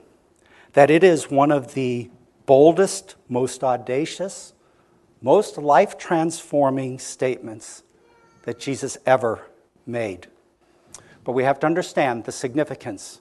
that 0.74 0.90
it 0.90 1.02
is 1.02 1.30
one 1.30 1.50
of 1.50 1.72
the 1.72 2.10
boldest, 2.44 3.16
most 3.28 3.64
audacious, 3.64 4.52
most 5.22 5.56
life 5.56 5.96
transforming 5.96 6.98
statements 6.98 7.82
that 8.42 8.58
Jesus 8.58 8.98
ever 9.06 9.46
made. 9.86 10.26
But 11.24 11.32
we 11.32 11.44
have 11.44 11.60
to 11.60 11.66
understand 11.66 12.24
the 12.24 12.32
significance 12.32 13.20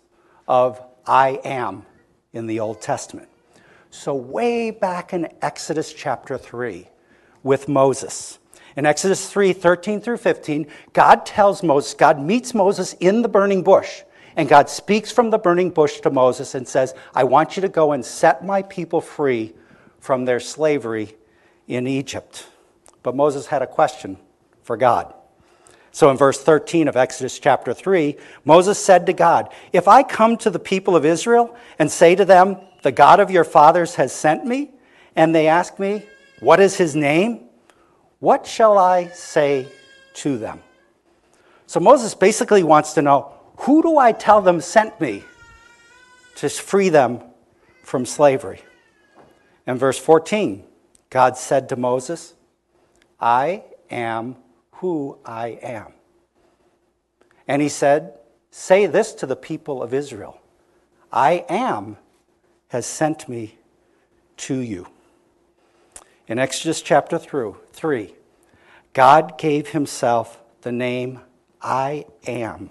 of 0.49 0.81
I 1.05 1.39
am 1.45 1.85
in 2.33 2.47
the 2.47 2.59
Old 2.59 2.81
Testament. 2.81 3.29
So, 3.91 4.13
way 4.13 4.71
back 4.71 5.13
in 5.13 5.29
Exodus 5.41 5.93
chapter 5.93 6.37
3 6.37 6.87
with 7.41 7.69
Moses, 7.69 8.39
in 8.75 8.85
Exodus 8.85 9.31
3 9.31 9.53
13 9.53 10.01
through 10.01 10.17
15, 10.17 10.67
God 10.93 11.25
tells 11.25 11.63
Moses, 11.63 11.93
God 11.93 12.19
meets 12.19 12.53
Moses 12.53 12.93
in 12.99 13.21
the 13.21 13.29
burning 13.29 13.63
bush. 13.63 14.01
And 14.35 14.47
God 14.47 14.69
speaks 14.69 15.11
from 15.11 15.31
the 15.31 15.37
burning 15.37 15.69
bush 15.69 15.99
to 16.01 16.09
Moses 16.09 16.55
and 16.55 16.67
says, 16.67 16.93
I 17.13 17.25
want 17.25 17.57
you 17.57 17.61
to 17.61 17.67
go 17.67 17.91
and 17.91 18.05
set 18.05 18.45
my 18.45 18.61
people 18.61 19.01
free 19.01 19.53
from 19.99 20.23
their 20.23 20.39
slavery 20.39 21.15
in 21.67 21.87
Egypt. 21.87 22.47
But 23.03 23.15
Moses 23.15 23.47
had 23.47 23.61
a 23.61 23.67
question 23.67 24.17
for 24.61 24.77
God. 24.77 25.13
So 25.91 26.09
in 26.09 26.17
verse 26.17 26.41
13 26.41 26.87
of 26.87 26.95
Exodus 26.95 27.39
chapter 27.39 27.73
3, 27.73 28.15
Moses 28.45 28.83
said 28.83 29.05
to 29.07 29.13
God, 29.13 29.51
If 29.73 29.87
I 29.87 30.03
come 30.03 30.37
to 30.37 30.49
the 30.49 30.59
people 30.59 30.95
of 30.95 31.05
Israel 31.05 31.55
and 31.77 31.91
say 31.91 32.15
to 32.15 32.25
them, 32.25 32.57
The 32.83 32.91
God 32.91 33.19
of 33.19 33.31
your 33.31 33.43
fathers 33.43 33.95
has 33.95 34.13
sent 34.13 34.45
me, 34.45 34.71
and 35.15 35.33
they 35.33 35.47
ask 35.47 35.79
me, 35.79 36.05
What 36.39 36.59
is 36.59 36.77
his 36.77 36.95
name? 36.95 37.49
What 38.19 38.45
shall 38.45 38.77
I 38.77 39.07
say 39.07 39.67
to 40.15 40.37
them? 40.37 40.61
So 41.65 41.79
Moses 41.79 42.13
basically 42.15 42.63
wants 42.63 42.93
to 42.93 43.01
know 43.01 43.33
who 43.57 43.81
do 43.81 43.97
I 43.97 44.11
tell 44.11 44.41
them 44.41 44.61
sent 44.61 44.99
me 45.01 45.23
to 46.35 46.49
free 46.49 46.89
them 46.89 47.21
from 47.83 48.05
slavery? 48.05 48.61
In 49.67 49.77
verse 49.77 49.99
14, 49.99 50.63
God 51.09 51.37
said 51.37 51.69
to 51.69 51.75
Moses, 51.75 52.33
I 53.19 53.63
am 53.89 54.37
who 54.79 55.17
I 55.25 55.59
am. 55.61 55.93
And 57.47 57.61
he 57.61 57.69
said, 57.69 58.19
Say 58.51 58.85
this 58.85 59.13
to 59.13 59.25
the 59.25 59.35
people 59.35 59.81
of 59.81 59.93
Israel 59.93 60.39
I 61.11 61.45
am 61.49 61.97
has 62.69 62.85
sent 62.85 63.29
me 63.29 63.57
to 64.37 64.55
you. 64.55 64.87
In 66.27 66.37
Exodus 66.37 66.81
chapter 66.81 67.17
3, 67.17 68.13
God 68.93 69.37
gave 69.37 69.69
himself 69.69 70.39
the 70.61 70.71
name 70.71 71.21
I 71.61 72.05
am 72.27 72.69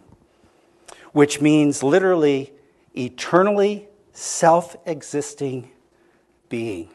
which 1.12 1.40
means 1.40 1.82
literally 1.82 2.52
eternally 2.96 3.88
self 4.12 4.76
existing 4.86 5.70
being. 6.48 6.88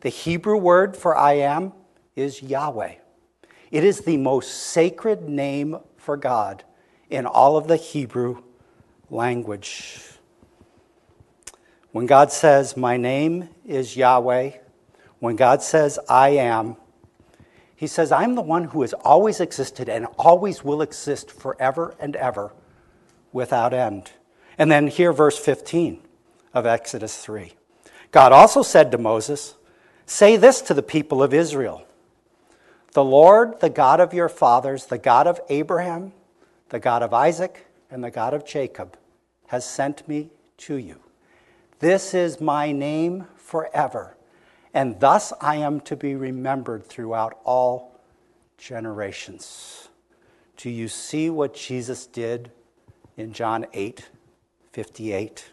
The 0.00 0.08
Hebrew 0.08 0.56
word 0.56 0.96
for 0.96 1.16
I 1.16 1.32
am 1.34 1.72
is 2.16 2.42
Yahweh. 2.42 2.94
It 3.72 3.84
is 3.84 4.02
the 4.02 4.18
most 4.18 4.52
sacred 4.52 5.30
name 5.30 5.78
for 5.96 6.18
God 6.18 6.62
in 7.08 7.24
all 7.24 7.56
of 7.56 7.68
the 7.68 7.76
Hebrew 7.76 8.42
language. 9.08 9.98
When 11.90 12.04
God 12.04 12.30
says, 12.30 12.76
My 12.76 12.98
name 12.98 13.48
is 13.64 13.96
Yahweh, 13.96 14.52
when 15.20 15.36
God 15.36 15.62
says, 15.62 15.98
I 16.06 16.30
am, 16.30 16.76
He 17.74 17.86
says, 17.86 18.12
I'm 18.12 18.34
the 18.34 18.42
one 18.42 18.64
who 18.64 18.82
has 18.82 18.92
always 18.92 19.40
existed 19.40 19.88
and 19.88 20.06
always 20.18 20.62
will 20.62 20.82
exist 20.82 21.30
forever 21.30 21.94
and 21.98 22.14
ever 22.16 22.52
without 23.32 23.72
end. 23.72 24.12
And 24.58 24.70
then 24.70 24.86
here, 24.86 25.14
verse 25.14 25.38
15 25.38 26.02
of 26.52 26.66
Exodus 26.66 27.16
3. 27.16 27.54
God 28.10 28.32
also 28.32 28.60
said 28.60 28.92
to 28.92 28.98
Moses, 28.98 29.54
Say 30.04 30.36
this 30.36 30.60
to 30.60 30.74
the 30.74 30.82
people 30.82 31.22
of 31.22 31.32
Israel 31.32 31.86
The 32.92 33.04
Lord, 33.04 33.60
the 33.60 33.70
God 33.70 34.00
of 34.00 34.12
your 34.12 34.28
fathers, 34.28 34.86
the 34.86 34.98
God 34.98 35.26
of 35.26 35.40
Abraham, 35.48 36.12
the 36.68 36.80
God 36.80 37.02
of 37.02 37.14
Isaac, 37.14 37.66
and 37.90 38.02
the 38.02 38.10
God 38.10 38.34
of 38.34 38.44
Jacob, 38.44 38.96
has 39.48 39.64
sent 39.64 40.06
me 40.06 40.30
to 40.58 40.76
you. 40.76 41.00
This 41.78 42.14
is 42.14 42.40
my 42.40 42.70
name 42.72 43.26
forever, 43.36 44.16
and 44.72 45.00
thus 45.00 45.32
I 45.40 45.56
am 45.56 45.80
to 45.82 45.96
be 45.96 46.14
remembered 46.14 46.86
throughout 46.86 47.38
all 47.44 48.00
generations. 48.58 49.88
Do 50.56 50.70
you 50.70 50.88
see 50.88 51.28
what 51.30 51.54
Jesus 51.54 52.06
did 52.06 52.52
in 53.16 53.32
John 53.32 53.66
8 53.72 54.08
58. 54.72 55.50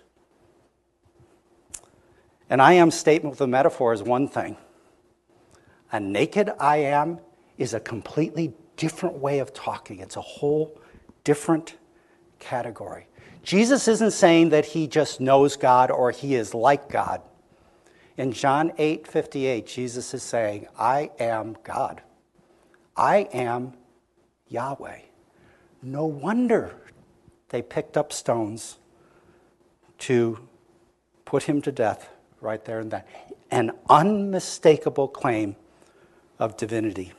An 2.49 2.59
I 2.59 2.73
am 2.73 2.89
statement 2.89 3.31
with 3.31 3.41
a 3.41 3.47
metaphor 3.47 3.93
is 3.93 4.01
one 4.01 4.27
thing. 4.27 4.57
A 5.91 5.99
naked 5.99 6.51
I 6.59 6.77
am 6.77 7.19
is 7.59 7.75
a 7.75 7.79
completely 7.79 8.53
different 8.77 9.17
way 9.17 9.39
of 9.39 9.53
talking, 9.53 9.99
it's 9.99 10.15
a 10.15 10.21
whole 10.21 10.79
different 11.23 11.77
category. 12.39 13.05
Jesus 13.43 13.87
isn't 13.87 14.11
saying 14.11 14.49
that 14.49 14.65
he 14.65 14.87
just 14.87 15.21
knows 15.21 15.55
God 15.55 15.91
or 15.91 16.11
he 16.11 16.35
is 16.35 16.53
like 16.53 16.89
God. 16.89 17.21
In 18.17 18.31
John 18.31 18.71
8 18.77 19.07
58, 19.07 19.67
Jesus 19.67 20.13
is 20.13 20.23
saying, 20.23 20.67
I 20.77 21.11
am 21.19 21.55
God. 21.63 22.01
I 22.97 23.29
am 23.33 23.73
Yahweh. 24.47 24.99
No 25.81 26.05
wonder 26.05 26.75
they 27.49 27.61
picked 27.61 27.97
up 27.97 28.11
stones 28.11 28.77
to 29.99 30.39
put 31.25 31.43
him 31.43 31.61
to 31.61 31.71
death 31.71 32.09
right 32.41 32.63
there 32.65 32.79
and 32.79 32.91
then. 32.91 33.03
An 33.51 33.71
unmistakable 33.89 35.07
claim 35.07 35.55
of 36.37 36.57
divinity. 36.57 37.13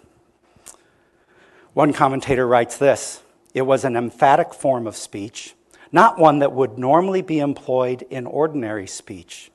One 1.81 1.95
commentator 1.95 2.47
writes 2.47 2.77
this 2.77 3.23
it 3.55 3.63
was 3.63 3.87
an 3.87 3.97
emphatic 3.97 4.53
form 4.53 4.87
of 4.87 4.95
speech, 4.95 5.55
not 5.91 6.19
one 6.19 6.41
that 6.41 6.53
would 6.53 6.77
normally 6.77 7.23
be 7.23 7.39
employed 7.39 8.03
in 8.11 8.27
ordinary 8.27 8.87
speech. 8.87 9.51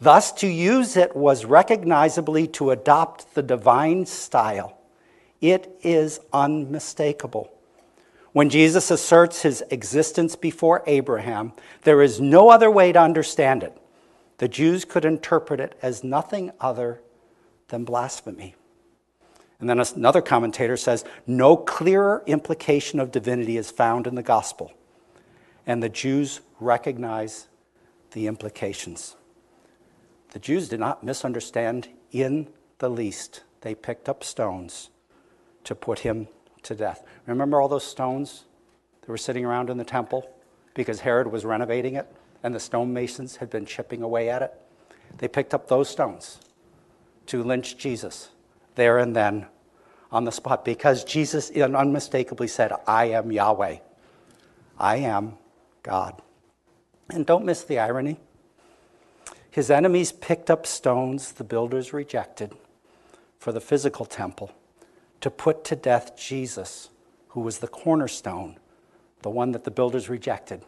Thus, 0.00 0.32
to 0.32 0.48
use 0.48 0.96
it 0.96 1.14
was 1.14 1.44
recognizably 1.44 2.48
to 2.48 2.72
adopt 2.72 3.36
the 3.36 3.44
divine 3.44 4.06
style. 4.06 4.76
It 5.40 5.78
is 5.84 6.18
unmistakable. 6.32 7.48
When 8.32 8.50
Jesus 8.50 8.90
asserts 8.90 9.42
his 9.42 9.62
existence 9.70 10.34
before 10.34 10.82
Abraham, 10.88 11.52
there 11.82 12.02
is 12.02 12.20
no 12.20 12.48
other 12.48 12.72
way 12.72 12.90
to 12.90 13.00
understand 13.00 13.62
it. 13.62 13.80
The 14.38 14.48
Jews 14.48 14.84
could 14.84 15.04
interpret 15.04 15.60
it 15.60 15.78
as 15.80 16.02
nothing 16.02 16.50
other 16.60 17.00
than 17.68 17.84
blasphemy. 17.84 18.56
And 19.62 19.70
then 19.70 19.78
another 19.78 20.20
commentator 20.20 20.76
says, 20.76 21.04
no 21.24 21.56
clearer 21.56 22.24
implication 22.26 22.98
of 22.98 23.12
divinity 23.12 23.56
is 23.56 23.70
found 23.70 24.08
in 24.08 24.16
the 24.16 24.22
gospel. 24.22 24.72
And 25.68 25.80
the 25.80 25.88
Jews 25.88 26.40
recognize 26.58 27.46
the 28.10 28.26
implications. 28.26 29.14
The 30.32 30.40
Jews 30.40 30.68
did 30.68 30.80
not 30.80 31.04
misunderstand 31.04 31.86
in 32.10 32.48
the 32.80 32.90
least. 32.90 33.44
They 33.60 33.76
picked 33.76 34.08
up 34.08 34.24
stones 34.24 34.90
to 35.62 35.76
put 35.76 36.00
him 36.00 36.26
to 36.64 36.74
death. 36.74 37.04
Remember 37.26 37.60
all 37.60 37.68
those 37.68 37.86
stones 37.86 38.46
that 39.02 39.08
were 39.08 39.16
sitting 39.16 39.44
around 39.44 39.70
in 39.70 39.78
the 39.78 39.84
temple 39.84 40.28
because 40.74 40.98
Herod 40.98 41.30
was 41.30 41.44
renovating 41.44 41.94
it 41.94 42.12
and 42.42 42.52
the 42.52 42.58
stonemasons 42.58 43.36
had 43.36 43.48
been 43.48 43.64
chipping 43.64 44.02
away 44.02 44.28
at 44.28 44.42
it? 44.42 44.52
They 45.18 45.28
picked 45.28 45.54
up 45.54 45.68
those 45.68 45.88
stones 45.88 46.40
to 47.26 47.44
lynch 47.44 47.78
Jesus 47.78 48.30
there 48.74 48.98
and 48.98 49.14
then 49.14 49.46
on 50.10 50.24
the 50.24 50.32
spot 50.32 50.64
because 50.64 51.04
Jesus 51.04 51.50
unmistakably 51.50 52.48
said, 52.48 52.72
I 52.86 53.06
am 53.06 53.32
Yahweh. 53.32 53.78
I 54.78 54.96
am 54.96 55.34
God. 55.82 56.20
And 57.10 57.24
don't 57.26 57.44
miss 57.44 57.64
the 57.64 57.78
irony. 57.78 58.18
His 59.50 59.70
enemies 59.70 60.12
picked 60.12 60.50
up 60.50 60.66
stones 60.66 61.32
the 61.32 61.44
builders 61.44 61.92
rejected 61.92 62.54
for 63.38 63.52
the 63.52 63.60
physical 63.60 64.06
temple 64.06 64.50
to 65.20 65.30
put 65.30 65.64
to 65.64 65.76
death 65.76 66.16
Jesus, 66.16 66.90
who 67.28 67.40
was 67.40 67.58
the 67.58 67.68
cornerstone, 67.68 68.58
the 69.22 69.30
one 69.30 69.52
that 69.52 69.64
the 69.64 69.70
builders 69.70 70.08
rejected, 70.08 70.62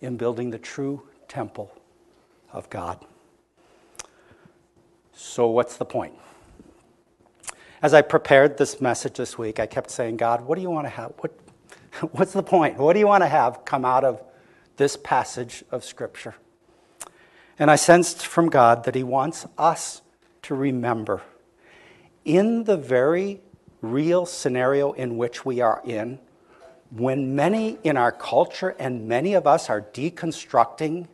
in 0.00 0.16
building 0.16 0.50
the 0.50 0.58
true 0.58 1.02
temple 1.28 1.72
of 2.52 2.68
God. 2.70 3.04
So, 5.12 5.48
what's 5.48 5.76
the 5.76 5.84
point? 5.84 6.14
As 7.82 7.94
I 7.94 8.02
prepared 8.02 8.58
this 8.58 8.78
message 8.78 9.14
this 9.14 9.38
week, 9.38 9.58
I 9.58 9.64
kept 9.64 9.90
saying, 9.90 10.18
God, 10.18 10.42
what 10.42 10.56
do 10.56 10.60
you 10.60 10.68
want 10.68 10.84
to 10.84 10.90
have? 10.90 11.14
What, 11.16 11.32
what's 12.12 12.34
the 12.34 12.42
point? 12.42 12.76
What 12.76 12.92
do 12.92 12.98
you 12.98 13.06
want 13.06 13.22
to 13.22 13.28
have 13.28 13.64
come 13.64 13.86
out 13.86 14.04
of 14.04 14.22
this 14.76 14.98
passage 14.98 15.64
of 15.70 15.82
Scripture? 15.82 16.34
And 17.58 17.70
I 17.70 17.76
sensed 17.76 18.26
from 18.26 18.50
God 18.50 18.84
that 18.84 18.94
He 18.94 19.02
wants 19.02 19.46
us 19.56 20.02
to 20.42 20.54
remember 20.54 21.22
in 22.26 22.64
the 22.64 22.76
very 22.76 23.40
real 23.80 24.26
scenario 24.26 24.92
in 24.92 25.16
which 25.16 25.46
we 25.46 25.62
are 25.62 25.80
in, 25.82 26.18
when 26.90 27.34
many 27.34 27.78
in 27.82 27.96
our 27.96 28.12
culture 28.12 28.76
and 28.78 29.08
many 29.08 29.32
of 29.32 29.46
us 29.46 29.70
are 29.70 29.80
deconstructing 29.80 31.08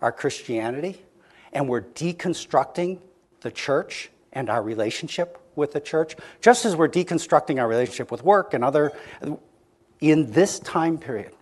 our 0.00 0.12
Christianity 0.12 1.02
and 1.52 1.68
we're 1.68 1.82
deconstructing 1.82 3.00
the 3.40 3.50
church 3.50 4.10
and 4.32 4.48
our 4.48 4.62
relationship 4.62 5.42
with 5.56 5.72
the 5.72 5.80
church, 5.80 6.16
just 6.40 6.64
as 6.64 6.76
we're 6.76 6.88
deconstructing 6.88 7.60
our 7.60 7.68
relationship 7.68 8.10
with 8.10 8.22
work 8.22 8.54
and 8.54 8.62
other, 8.62 8.92
in 10.00 10.30
this 10.32 10.58
time 10.58 10.98
period, 10.98 11.32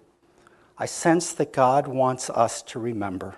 I 0.78 0.87
sense 0.87 1.33
that 1.35 1.52
God 1.52 1.87
wants 1.87 2.30
us 2.30 2.62
to 2.62 2.78
remember 2.78 3.37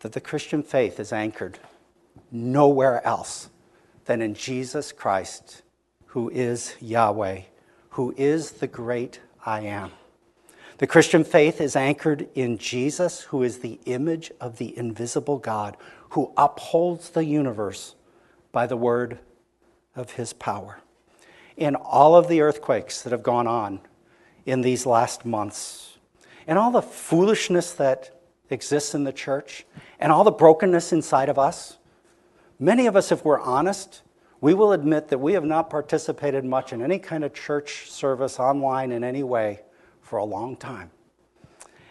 that 0.00 0.12
the 0.12 0.20
Christian 0.20 0.62
faith 0.62 0.98
is 0.98 1.12
anchored 1.12 1.58
nowhere 2.30 3.06
else 3.06 3.50
than 4.06 4.22
in 4.22 4.34
Jesus 4.34 4.92
Christ, 4.92 5.62
who 6.06 6.30
is 6.30 6.74
Yahweh, 6.80 7.42
who 7.90 8.14
is 8.16 8.52
the 8.52 8.66
great 8.66 9.20
I 9.44 9.60
am. 9.60 9.90
The 10.78 10.86
Christian 10.86 11.24
faith 11.24 11.60
is 11.60 11.76
anchored 11.76 12.28
in 12.34 12.56
Jesus, 12.56 13.20
who 13.24 13.42
is 13.42 13.58
the 13.58 13.78
image 13.84 14.32
of 14.40 14.56
the 14.56 14.76
invisible 14.76 15.36
God, 15.36 15.76
who 16.10 16.32
upholds 16.38 17.10
the 17.10 17.24
universe 17.24 17.94
by 18.52 18.66
the 18.66 18.76
word 18.76 19.18
of 19.94 20.12
his 20.12 20.32
power. 20.32 20.80
In 21.56 21.74
all 21.74 22.16
of 22.16 22.28
the 22.28 22.40
earthquakes 22.40 23.02
that 23.02 23.10
have 23.10 23.22
gone 23.22 23.46
on 23.46 23.80
in 24.46 24.62
these 24.62 24.86
last 24.86 25.24
months, 25.24 25.98
and 26.46 26.58
all 26.58 26.70
the 26.70 26.82
foolishness 26.82 27.72
that 27.72 28.22
exists 28.48 28.94
in 28.94 29.04
the 29.04 29.12
church, 29.12 29.66
and 29.98 30.10
all 30.10 30.24
the 30.24 30.30
brokenness 30.30 30.92
inside 30.92 31.28
of 31.28 31.38
us, 31.38 31.78
many 32.58 32.86
of 32.86 32.96
us, 32.96 33.12
if 33.12 33.24
we're 33.24 33.40
honest, 33.40 34.02
we 34.40 34.54
will 34.54 34.72
admit 34.72 35.08
that 35.08 35.18
we 35.18 35.34
have 35.34 35.44
not 35.44 35.68
participated 35.68 36.44
much 36.44 36.72
in 36.72 36.82
any 36.82 36.98
kind 36.98 37.24
of 37.24 37.34
church 37.34 37.90
service 37.90 38.40
online 38.40 38.90
in 38.90 39.04
any 39.04 39.22
way 39.22 39.60
for 40.00 40.18
a 40.18 40.24
long 40.24 40.56
time. 40.56 40.90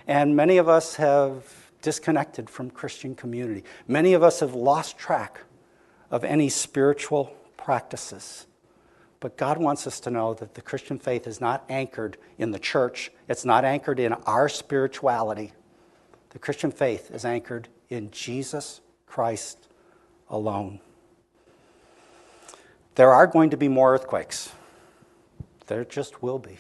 And 0.08 0.36
many 0.36 0.58
of 0.58 0.68
us 0.68 0.96
have 0.96 1.46
disconnected 1.82 2.50
from 2.50 2.72
Christian 2.72 3.14
community. 3.14 3.64
Many 3.88 4.14
of 4.14 4.24
us 4.24 4.40
have 4.40 4.56
lost 4.56 4.98
track 4.98 5.42
of 6.12 6.24
any 6.24 6.50
spiritual 6.50 7.36
practices. 7.58 8.46
But 9.20 9.38
God 9.38 9.58
wants 9.58 9.86
us 9.86 10.00
to 10.02 10.10
know 10.10 10.34
that 10.36 10.54
the 10.54 10.62
Christian 10.62 10.98
faith 10.98 11.28
is 11.28 11.42
not 11.42 11.66
anchored 11.70 12.18
in 12.38 12.52
the 12.52 12.60
church, 12.60 13.12
it's 13.28 13.46
not 13.46 13.66
anchored 13.66 14.00
in 14.00 14.14
our 14.14 14.48
spirituality. 14.48 15.54
The 16.30 16.40
Christian 16.40 16.72
faith 16.72 17.12
is 17.12 17.26
anchored 17.26 17.68
in 17.90 18.12
Jesus 18.12 18.82
Christ 19.06 19.68
alone. 20.30 20.80
There 22.96 23.12
are 23.12 23.28
going 23.28 23.50
to 23.50 23.58
be 23.58 23.68
more 23.68 23.94
earthquakes. 23.94 24.52
There 25.68 25.86
just 25.86 26.22
will 26.22 26.40
be. 26.40 26.58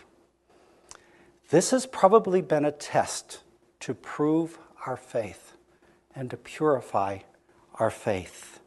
This 1.50 1.72
has 1.72 1.86
probably 1.86 2.42
been 2.42 2.66
a 2.66 2.72
test 2.72 3.42
to 3.82 3.94
prove 3.94 4.60
our 4.86 4.98
faith 4.98 5.54
and 6.16 6.30
to 6.30 6.38
purify 6.38 7.20
our 7.76 7.90
faith. 7.90 8.60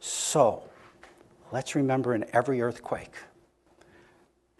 So, 0.00 0.62
let's 1.52 1.74
remember 1.74 2.14
in 2.14 2.24
every 2.32 2.60
earthquake 2.62 3.14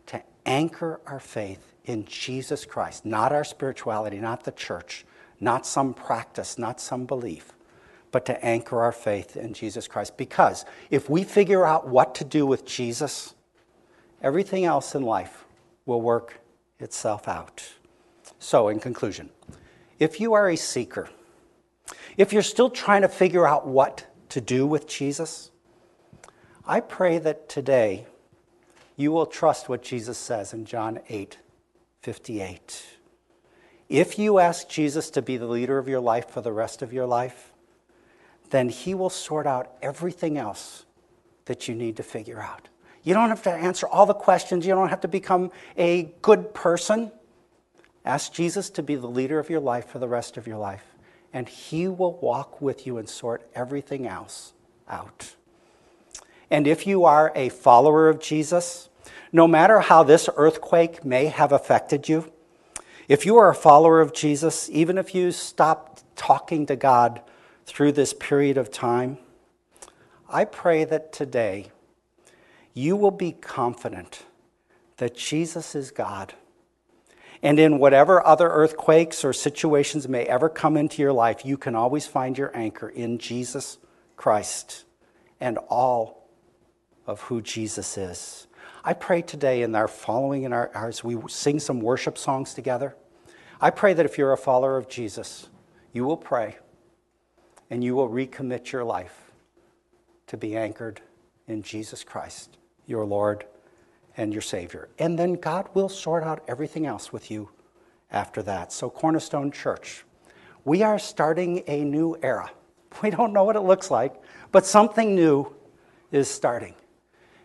to 0.06 0.22
anchor 0.46 1.00
our 1.06 1.20
faith 1.20 1.74
in 1.84 2.04
Jesus 2.04 2.64
Christ, 2.64 3.06
not 3.06 3.32
our 3.32 3.44
spirituality, 3.44 4.18
not 4.18 4.44
the 4.44 4.52
church, 4.52 5.04
not 5.40 5.66
some 5.66 5.94
practice, 5.94 6.58
not 6.58 6.80
some 6.80 7.06
belief, 7.06 7.52
but 8.10 8.26
to 8.26 8.44
anchor 8.44 8.80
our 8.80 8.92
faith 8.92 9.36
in 9.36 9.52
Jesus 9.52 9.86
Christ. 9.86 10.16
Because 10.16 10.64
if 10.90 11.08
we 11.08 11.24
figure 11.24 11.64
out 11.64 11.86
what 11.86 12.14
to 12.16 12.24
do 12.24 12.46
with 12.46 12.64
Jesus, 12.64 13.34
everything 14.22 14.64
else 14.64 14.94
in 14.94 15.02
life 15.02 15.44
will 15.86 16.00
work 16.00 16.40
itself 16.80 17.28
out. 17.28 17.68
So, 18.38 18.68
in 18.68 18.80
conclusion, 18.80 19.30
if 19.98 20.20
you 20.20 20.34
are 20.34 20.48
a 20.48 20.56
seeker, 20.56 21.08
if 22.16 22.32
you're 22.32 22.42
still 22.42 22.70
trying 22.70 23.02
to 23.02 23.08
figure 23.08 23.46
out 23.46 23.66
what 23.66 24.06
to 24.30 24.40
do 24.40 24.66
with 24.66 24.86
Jesus, 24.86 25.50
I 26.66 26.80
pray 26.80 27.18
that 27.18 27.48
today 27.48 28.06
you 28.96 29.12
will 29.12 29.26
trust 29.26 29.68
what 29.68 29.82
Jesus 29.82 30.18
says 30.18 30.52
in 30.52 30.64
John 30.64 31.00
8 31.08 31.38
58. 32.02 32.86
If 33.88 34.18
you 34.18 34.38
ask 34.38 34.68
Jesus 34.68 35.10
to 35.10 35.22
be 35.22 35.36
the 35.36 35.46
leader 35.46 35.78
of 35.78 35.88
your 35.88 36.00
life 36.00 36.28
for 36.28 36.40
the 36.40 36.52
rest 36.52 36.82
of 36.82 36.92
your 36.92 37.06
life, 37.06 37.52
then 38.50 38.68
he 38.68 38.94
will 38.94 39.10
sort 39.10 39.46
out 39.46 39.72
everything 39.82 40.38
else 40.38 40.84
that 41.46 41.68
you 41.68 41.74
need 41.74 41.96
to 41.96 42.02
figure 42.02 42.40
out. 42.40 42.68
You 43.02 43.14
don't 43.14 43.30
have 43.30 43.42
to 43.44 43.50
answer 43.50 43.86
all 43.88 44.06
the 44.06 44.14
questions, 44.14 44.66
you 44.66 44.74
don't 44.74 44.90
have 44.90 45.00
to 45.00 45.08
become 45.08 45.50
a 45.76 46.14
good 46.22 46.54
person. 46.54 47.10
Ask 48.04 48.32
Jesus 48.32 48.70
to 48.70 48.82
be 48.82 48.94
the 48.94 49.06
leader 49.06 49.38
of 49.38 49.50
your 49.50 49.60
life 49.60 49.86
for 49.86 49.98
the 49.98 50.08
rest 50.08 50.36
of 50.36 50.46
your 50.46 50.58
life 50.58 50.87
and 51.32 51.48
He 51.48 51.88
will 51.88 52.18
walk 52.18 52.60
with 52.60 52.86
you 52.86 52.98
and 52.98 53.08
sort 53.08 53.48
everything 53.54 54.06
else 54.06 54.52
out. 54.88 55.34
And 56.50 56.66
if 56.66 56.86
you 56.86 57.04
are 57.04 57.32
a 57.34 57.48
follower 57.50 58.08
of 58.08 58.20
Jesus, 58.20 58.88
no 59.32 59.46
matter 59.46 59.80
how 59.80 60.02
this 60.02 60.28
earthquake 60.36 61.04
may 61.04 61.26
have 61.26 61.52
affected 61.52 62.08
you, 62.08 62.32
if 63.08 63.24
you 63.24 63.36
are 63.36 63.50
a 63.50 63.54
follower 63.54 64.00
of 64.00 64.12
Jesus, 64.12 64.68
even 64.70 64.98
if 64.98 65.14
you 65.14 65.32
stopped 65.32 66.04
talking 66.16 66.66
to 66.66 66.76
God 66.76 67.20
through 67.64 67.92
this 67.92 68.12
period 68.12 68.58
of 68.58 68.70
time, 68.70 69.18
I 70.28 70.44
pray 70.44 70.84
that 70.84 71.12
today 71.12 71.68
you 72.74 72.96
will 72.96 73.10
be 73.10 73.32
confident 73.32 74.24
that 74.98 75.16
Jesus 75.16 75.74
is 75.74 75.90
God 75.90 76.34
and 77.42 77.58
in 77.58 77.78
whatever 77.78 78.24
other 78.26 78.48
earthquakes 78.48 79.24
or 79.24 79.32
situations 79.32 80.08
may 80.08 80.24
ever 80.24 80.48
come 80.48 80.76
into 80.76 81.02
your 81.02 81.12
life, 81.12 81.44
you 81.44 81.56
can 81.56 81.74
always 81.74 82.06
find 82.06 82.36
your 82.36 82.56
anchor 82.56 82.88
in 82.88 83.18
Jesus 83.18 83.78
Christ 84.16 84.84
and 85.40 85.58
all 85.68 86.28
of 87.06 87.22
who 87.22 87.40
Jesus 87.40 87.96
is. 87.96 88.46
I 88.84 88.92
pray 88.92 89.22
today 89.22 89.62
in 89.62 89.74
our 89.74 89.88
following 89.88 90.44
in 90.44 90.52
our 90.52 90.70
as 90.74 91.04
we 91.04 91.16
sing 91.28 91.60
some 91.60 91.80
worship 91.80 92.18
songs 92.18 92.54
together. 92.54 92.96
I 93.60 93.70
pray 93.70 93.94
that 93.94 94.06
if 94.06 94.18
you're 94.18 94.32
a 94.32 94.38
follower 94.38 94.76
of 94.76 94.88
Jesus, 94.88 95.48
you 95.92 96.04
will 96.04 96.16
pray 96.16 96.56
and 97.70 97.84
you 97.84 97.94
will 97.94 98.08
recommit 98.08 98.72
your 98.72 98.84
life 98.84 99.32
to 100.26 100.36
be 100.36 100.56
anchored 100.56 101.00
in 101.46 101.62
Jesus 101.62 102.04
Christ, 102.04 102.58
your 102.86 103.04
Lord 103.04 103.44
and 104.18 104.32
your 104.32 104.42
Savior. 104.42 104.90
And 104.98 105.18
then 105.18 105.34
God 105.34 105.68
will 105.72 105.88
sort 105.88 106.24
out 106.24 106.44
everything 106.46 106.84
else 106.84 107.12
with 107.12 107.30
you 107.30 107.48
after 108.10 108.42
that. 108.42 108.72
So, 108.72 108.90
Cornerstone 108.90 109.52
Church, 109.52 110.04
we 110.64 110.82
are 110.82 110.98
starting 110.98 111.62
a 111.66 111.82
new 111.84 112.18
era. 112.22 112.50
We 113.02 113.10
don't 113.10 113.34
know 113.34 113.44
what 113.44 113.54
it 113.54 113.60
looks 113.60 113.90
like, 113.90 114.14
but 114.50 114.64
something 114.66 115.14
new 115.14 115.54
is 116.10 116.28
starting. 116.28 116.74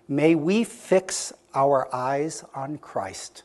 may 0.07 0.35
we 0.35 0.63
fix 0.63 1.33
our 1.53 1.93
eyes 1.93 2.43
on 2.55 2.77
Christ, 2.77 3.43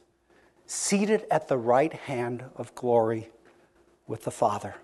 seated 0.67 1.27
at 1.31 1.49
the 1.49 1.59
right 1.59 1.93
hand 1.93 2.45
of 2.57 2.75
glory 2.75 3.31
with 4.07 4.25
the 4.25 4.31
Father. 4.31 4.77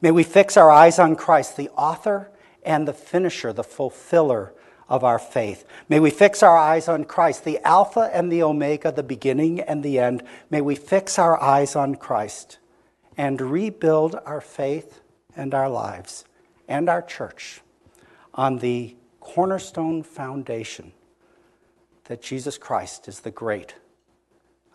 May 0.00 0.10
we 0.10 0.24
fix 0.24 0.56
our 0.56 0.70
eyes 0.70 0.98
on 0.98 1.14
Christ, 1.14 1.56
the 1.56 1.68
author 1.70 2.30
and 2.64 2.88
the 2.88 2.94
finisher, 2.94 3.52
the 3.52 3.62
fulfiller 3.62 4.54
of 4.88 5.02
our 5.02 5.18
faith. 5.18 5.64
May 5.88 6.00
we 6.00 6.10
fix 6.10 6.42
our 6.42 6.56
eyes 6.56 6.88
on 6.88 7.04
Christ, 7.04 7.44
the 7.44 7.58
Alpha 7.66 8.10
and 8.12 8.30
the 8.30 8.42
Omega, 8.42 8.92
the 8.92 9.02
beginning 9.02 9.60
and 9.60 9.82
the 9.82 9.98
end. 9.98 10.22
May 10.50 10.60
we 10.60 10.74
fix 10.74 11.18
our 11.18 11.40
eyes 11.42 11.74
on 11.74 11.96
Christ 11.96 12.58
and 13.16 13.40
rebuild 13.40 14.16
our 14.24 14.40
faith 14.40 15.00
and 15.34 15.54
our 15.54 15.68
lives 15.68 16.24
and 16.68 16.88
our 16.88 17.02
church 17.02 17.60
on 18.34 18.58
the 18.58 18.94
cornerstone 19.20 20.02
foundation 20.02 20.92
that 22.04 22.22
Jesus 22.22 22.58
Christ 22.58 23.08
is 23.08 23.20
the 23.20 23.30
great 23.30 23.74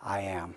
I 0.03 0.21
am. 0.21 0.55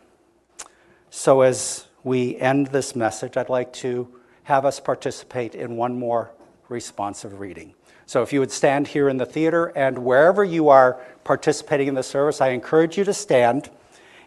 So, 1.10 1.42
as 1.42 1.86
we 2.02 2.36
end 2.38 2.68
this 2.68 2.96
message, 2.96 3.36
I'd 3.36 3.48
like 3.48 3.72
to 3.74 4.08
have 4.44 4.64
us 4.64 4.80
participate 4.80 5.54
in 5.54 5.76
one 5.76 5.98
more 5.98 6.32
responsive 6.68 7.38
reading. 7.38 7.74
So, 8.06 8.22
if 8.22 8.32
you 8.32 8.40
would 8.40 8.52
stand 8.52 8.88
here 8.88 9.08
in 9.08 9.16
the 9.16 9.26
theater 9.26 9.72
and 9.74 9.98
wherever 9.98 10.44
you 10.44 10.68
are 10.68 11.00
participating 11.24 11.88
in 11.88 11.94
the 11.94 12.02
service, 12.02 12.40
I 12.40 12.48
encourage 12.50 12.98
you 12.98 13.04
to 13.04 13.14
stand 13.14 13.70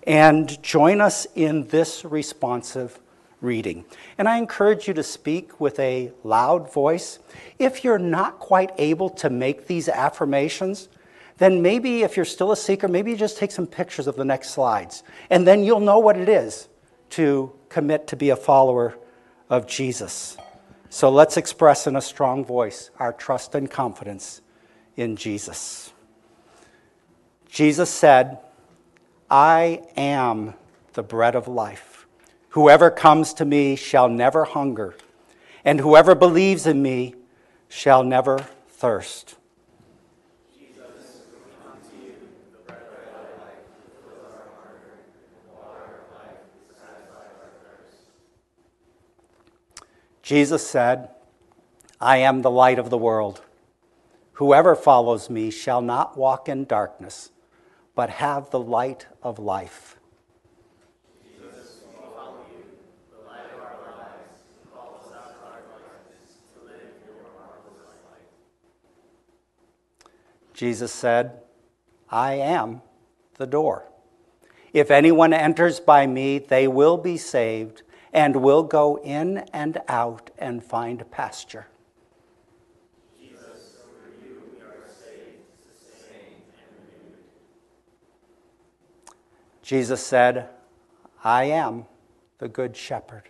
and 0.06 0.62
join 0.64 1.02
us 1.02 1.28
in 1.36 1.68
this 1.68 2.04
responsive 2.06 3.00
reading. 3.42 3.86
And 4.18 4.28
I 4.28 4.38
encourage 4.38 4.88
you 4.88 4.94
to 4.96 5.04
speak 5.04 5.60
with 5.60 5.80
a 5.80 6.12
loud 6.24 6.72
voice. 6.74 7.20
If 7.60 7.84
you're 7.84 8.00
not 8.00 8.40
quite 8.40 8.72
able 8.78 9.10
to 9.12 9.30
make 9.30 9.68
these 9.68 9.90
affirmations, 9.90 10.90
then 11.38 11.62
maybe 11.62 12.02
if 12.02 12.16
you're 12.16 12.26
still 12.26 12.52
a 12.52 12.58
seeker, 12.58 12.88
maybe 12.88 13.12
you 13.12 13.18
just 13.18 13.38
take 13.38 13.52
some 13.52 13.68
pictures 13.68 14.08
of 14.08 14.16
the 14.16 14.26
next 14.26 14.52
slides. 14.52 15.04
And 15.30 15.46
then 15.46 15.64
you'll 15.64 15.80
know 15.80 16.00
what 16.00 16.18
it 16.18 16.30
is 16.30 16.68
to 17.12 17.52
commit 17.70 18.08
to 18.08 18.16
be 18.16 18.32
a 18.32 18.36
follower 18.36 18.98
of 19.50 19.68
Jesus. 19.68 20.38
So 20.90 21.10
let's 21.10 21.38
express 21.38 21.88
in 21.88 21.96
a 21.96 22.02
strong 22.02 22.46
voice 22.46 22.92
our 23.00 23.14
trust 23.14 23.56
and 23.56 23.70
confidence 23.70 24.42
in 24.96 25.16
Jesus. 25.16 25.92
Jesus 27.50 27.90
said, 27.90 28.40
I 29.30 29.84
am 29.96 30.54
the 30.94 31.04
bread 31.04 31.36
of 31.36 31.48
life. 31.48 32.08
Whoever 32.50 32.90
comes 32.90 33.34
to 33.36 33.46
me 33.46 33.76
shall 33.76 34.10
never 34.10 34.46
hunger, 34.46 34.96
and 35.64 35.80
whoever 35.80 36.16
believes 36.16 36.66
in 36.66 36.82
me 36.82 37.14
shall 37.68 38.04
never 38.04 38.40
thirst. 38.70 39.36
Jesus 50.28 50.68
said, 50.68 51.08
I 52.02 52.18
am 52.18 52.42
the 52.42 52.52
light 52.52 52.80
of 52.80 52.90
the 52.90 52.98
world. 52.98 53.40
Whoever 54.34 54.76
follows 54.76 55.30
me 55.30 55.50
shall 55.50 55.82
not 55.82 56.18
walk 56.18 56.50
in 56.50 56.66
darkness, 56.66 57.32
but 57.96 58.10
have 58.10 58.50
the 58.50 58.60
light 58.60 59.08
of 59.24 59.40
life. 59.40 59.96
Jesus 70.54 70.92
said, 70.92 71.40
I 72.10 72.34
am 72.34 72.82
the 73.36 73.48
door. 73.48 73.86
If 74.74 74.92
anyone 74.92 75.32
enters 75.32 75.80
by 75.80 76.06
me, 76.06 76.38
they 76.38 76.68
will 76.68 76.98
be 76.98 77.16
saved 77.16 77.84
and 78.18 78.38
will 78.38 78.64
go 78.64 79.00
in 79.04 79.38
and 79.54 79.80
out 79.88 80.32
and 80.40 80.64
find 80.64 81.10
pasture. 81.12 81.68
Jesus, 89.62 90.04
said, 90.04 90.50
I 91.24 91.44
am 91.44 91.86
the 92.40 92.48
good 92.48 92.76
shepherd. 92.76 93.30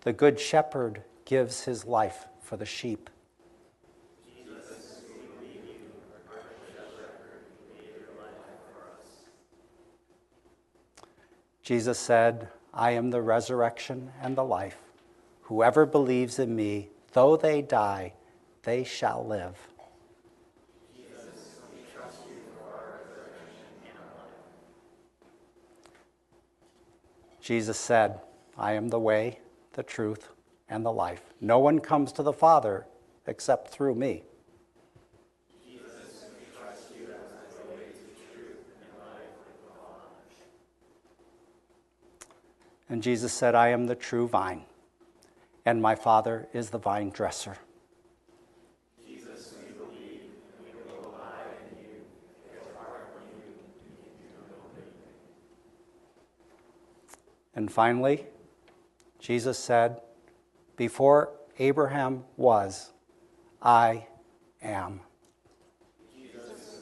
The 0.00 0.14
good 0.14 0.40
shepherd 0.40 1.02
gives 1.26 1.64
his 1.64 1.84
life 1.84 2.24
for 2.40 2.56
the 2.56 2.64
sheep. 2.64 3.10
Jesus 11.62 11.98
said, 11.98 12.48
I 12.72 12.92
am 12.92 13.10
the 13.10 13.22
resurrection 13.22 14.12
and 14.22 14.36
the 14.36 14.44
life. 14.44 14.78
Whoever 15.42 15.86
believes 15.86 16.38
in 16.38 16.54
me, 16.54 16.88
though 17.12 17.36
they 17.36 17.62
die, 17.62 18.14
they 18.62 18.84
shall 18.84 19.26
live. 19.26 19.56
Jesus 27.40 27.78
said, 27.78 28.20
I 28.56 28.74
am 28.74 28.90
the 28.90 29.00
way, 29.00 29.40
the 29.72 29.82
truth, 29.82 30.28
and 30.68 30.86
the 30.86 30.92
life. 30.92 31.22
No 31.40 31.58
one 31.58 31.80
comes 31.80 32.12
to 32.12 32.22
the 32.22 32.32
Father 32.32 32.86
except 33.26 33.68
through 33.68 33.96
me. 33.96 34.22
And 42.90 43.04
Jesus 43.04 43.32
said, 43.32 43.54
I 43.54 43.68
am 43.68 43.86
the 43.86 43.94
true 43.94 44.26
vine, 44.26 44.64
and 45.64 45.80
my 45.80 45.94
Father 45.94 46.48
is 46.52 46.70
the 46.70 46.78
vine 46.78 47.10
dresser. 47.10 47.56
Jesus, 49.06 49.54
we 49.64 49.72
believe, 49.74 50.22
we 50.64 50.72
will 50.92 51.14
abide 51.14 51.70
in 51.70 51.84
you, 51.84 52.02
from 52.42 53.28
you, 53.38 54.82
And 57.54 57.70
finally, 57.70 58.26
Jesus 59.20 59.56
said, 59.56 60.00
Before 60.76 61.30
Abraham 61.60 62.24
was, 62.36 62.90
I 63.62 64.08
am. 64.62 64.98
Jesus, 66.12 66.80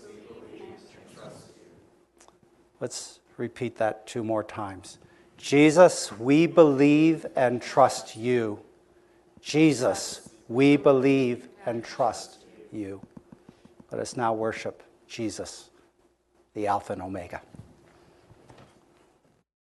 Let's 2.81 3.21
repeat 3.37 3.77
that 3.77 4.07
two 4.07 4.25
more 4.25 4.43
times. 4.43 4.97
Jesus, 5.39 6.13
we 6.19 6.47
believe 6.47 7.25
and 7.37 7.63
trust 7.63 8.17
you. 8.17 8.59
Jesus, 9.41 10.29
we 10.49 10.77
believe 10.77 11.49
and 11.65 11.83
trust 11.83 12.45
you. 12.73 13.01
Let 13.91 14.01
us 14.01 14.17
now 14.17 14.35
worship 14.35 14.83
Jesus, 15.07 15.71
the 16.55 16.67
Alpha 16.67 16.93
and 16.93 17.03
Omega. 17.03 17.41